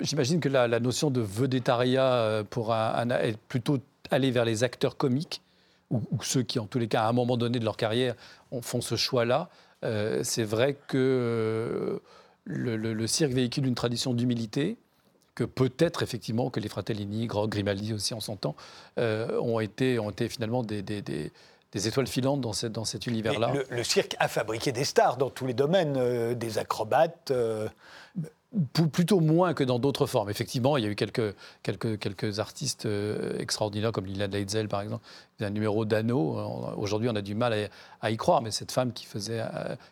[0.00, 3.78] j'imagine que la, notion de vedettariat euh, pour un, est plutôt
[4.10, 5.42] aller vers les acteurs comiques,
[5.90, 8.14] ou, ceux qui, en tous les cas, à un moment donné de leur carrière,
[8.60, 9.48] font ce choix-là.
[10.22, 12.00] c'est vrai que
[12.48, 14.76] le, cirque véhicule une tradition d'humilité,
[15.34, 18.56] que peut-être effectivement que les Fratellini, Grimaldi aussi en son temps,
[18.98, 21.30] euh, ont, été, ont été finalement des, des,
[21.74, 23.52] étoiles filantes dans, cette, dans cet univers-là.
[23.68, 27.30] Le, cirque a fabriqué des stars dans tous les domaines, euh, des acrobates.
[27.30, 27.68] Euh,
[28.92, 30.30] plutôt moins que dans d'autres formes.
[30.30, 32.88] Effectivement, il y a eu quelques, quelques, quelques artistes
[33.38, 35.04] extraordinaires, comme Lila Leitzel, par exemple,
[35.40, 36.34] un numéro d'anneau.
[36.78, 37.68] Aujourd'hui, on a du mal
[38.00, 39.44] à, y croire, mais cette femme qui, faisait,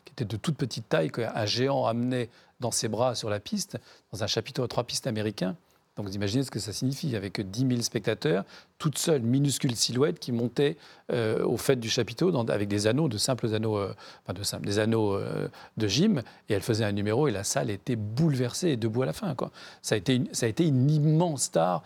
[0.06, 3.76] qui était de toute petite taille, qu'un géant amenait dans ses bras sur la piste,
[4.10, 5.54] dans un chapiteau à trois pistes américain.
[5.96, 8.44] Donc vous imaginez ce que ça signifie, avec 10 000 spectateurs,
[8.78, 10.76] toute seule minuscule silhouette qui montait
[11.10, 14.66] euh, au fait du chapiteau avec des anneaux, de simples anneaux, euh, enfin de simples,
[14.66, 18.68] des anneaux euh, de gym, et elle faisait un numéro et la salle était bouleversée
[18.70, 19.34] et debout à la fin.
[19.80, 21.82] Ça, a été une, immense star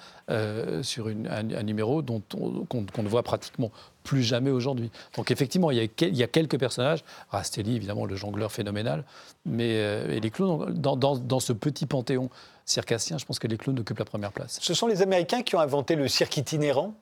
[0.82, 2.20] sur un, numéro dont
[2.68, 3.70] qu'on ne voit pratiquement
[4.02, 4.90] plus jamais aujourd'hui.
[5.16, 9.04] Donc effectivement, il y, a, quelques personnages, Rastelli évidemment le jongleur phénoménal,
[9.46, 12.30] mais et les clowns dans ce petit panthéon
[12.70, 14.58] circassien, je pense que les clowns occupent la première place.
[14.60, 16.94] Ce sont les Américains qui ont inventé le cirque itinérant?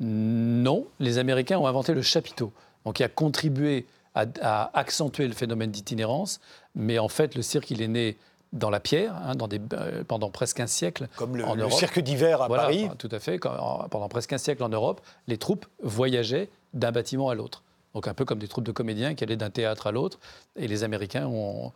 [0.00, 2.52] Non, les Américains ont inventé le chapiteau,
[2.84, 6.40] donc qui a contribué à, accentuer le phénomène d'itinérance,
[6.74, 8.16] mais en fait le cirque il est né
[8.52, 11.08] dans la pierre hein, dans des, euh, pendant presque un siècle.
[11.16, 12.88] Comme le, en le cirque d'hiver à Paris.
[12.98, 13.38] Tout à fait.
[13.38, 17.62] pendant presque un siècle en Europe, les troupes voyageaient d'un bâtiment à l'autre.
[17.94, 20.18] Donc un peu comme des troupes de comédiens qui allaient d'un théâtre à l'autre.
[20.56, 21.72] Et les Américains ont,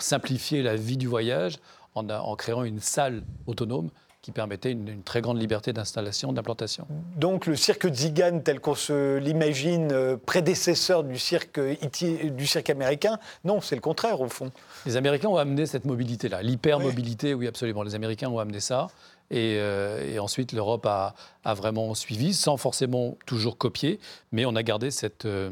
[0.00, 1.58] simplifié la vie du voyage
[1.94, 3.90] en, en créant une salle autonome
[4.22, 6.86] qui permettait une, très grande liberté d'installation, d'implantation.
[7.16, 13.18] Donc le cirque Zigan, tel qu'on se l'imagine, euh, prédécesseur du cirque, du cirque américain,
[13.44, 14.52] non, c'est le contraire au fond.
[14.86, 18.86] Les Américains ont amené cette mobilité-là, l'hypermobilité, oui absolument, les Américains ont amené ça.
[19.32, 21.14] Et, euh, ensuite, l'Europe a,
[21.44, 23.98] vraiment suivi, sans forcément toujours copier,
[24.30, 25.50] mais on a gardé cette, euh,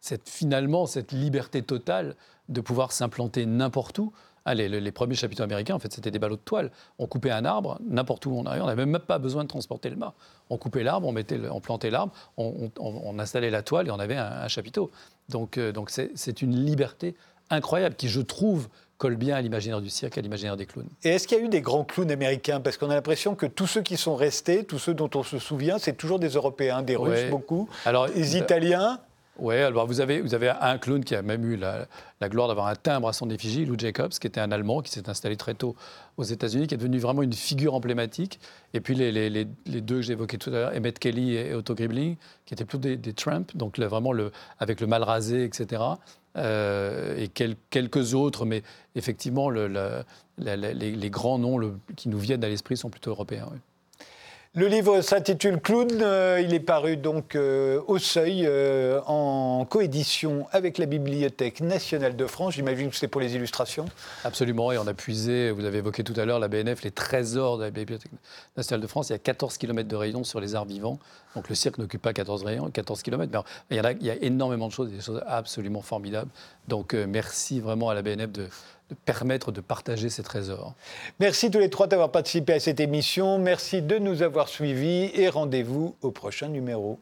[0.00, 2.14] cette, finalement cette liberté totale
[2.48, 4.12] de pouvoir s'implanter n'importe où.
[4.44, 6.70] Ah, les, premiers chapiteaux américains, en fait, c'était des ballots de toile.
[6.98, 9.90] On coupait un arbre, n'importe où on arrivait, on n'avait même pas besoin de transporter
[9.90, 10.14] le mât.
[10.48, 14.16] On coupait l'arbre, on, mettait on plantait l'arbre, on, installait la toile et on avait
[14.16, 14.90] un, chapiteau.
[15.28, 17.14] Donc, euh, donc c'est une liberté
[17.50, 20.88] incroyable qui, je trouve, colle bien à l'imaginaire du cirque, à l'imaginaire des clowns.
[21.04, 22.60] Et est-ce qu'il y a eu des grands clowns américains?
[22.60, 25.38] Parce qu'on a l'impression que tous ceux qui sont restés, tous ceux dont on se
[25.38, 29.00] souvient, c'est toujours des Européens, des Russes beaucoup, Alors, des Italiens.
[29.38, 31.86] Oui, alors vous avez, vous avez un clown qui a même eu la,
[32.24, 35.08] gloire d'avoir un timbre à son effigie, Lou Jacobs, qui était un Allemand, qui s'est
[35.08, 35.76] installé très tôt
[36.18, 38.38] aux États-Unis, qui est devenu vraiment une figure emblématique.
[38.74, 42.16] Et puis les, deux que j'ai évoqués tout à l'heure, Emmett Kelly et Otto Gribling,
[42.44, 45.82] qui étaient plutôt des, des Trump, donc vraiment le, avec le mal rasé, etc.
[46.36, 48.62] Euh, et quelques autres, mais
[48.94, 50.04] effectivement, le,
[50.38, 53.48] les, grands noms qui nous viennent à l'esprit sont plutôt européens.
[54.56, 55.86] Le livre s'intitule Clown.
[56.02, 62.16] Euh, il est paru donc euh, au Seuil euh, en coédition avec la Bibliothèque nationale
[62.16, 62.54] de France.
[62.54, 63.84] J'imagine que c'est pour les illustrations.
[64.24, 64.72] Absolument.
[64.72, 67.62] Et on a puisé, vous avez évoqué tout à l'heure, la BNF, les trésors de
[67.62, 68.10] la Bibliothèque
[68.56, 69.10] nationale de France.
[69.10, 70.98] Il y a 14 km de rayons sur les arts vivants.
[71.36, 73.44] Donc le cirque n'occupe pas 14 rayons, 14 km.
[73.70, 76.30] Mais il y, a, il y a énormément de choses, des choses absolument formidables.
[76.66, 78.48] Donc merci vraiment à la BNF de
[78.94, 80.74] permettre de partager ces trésors.
[81.18, 83.38] Merci tous les trois d'avoir participé à cette émission.
[83.38, 86.98] Merci de nous avoir suivis et rendez-vous au prochain numéro.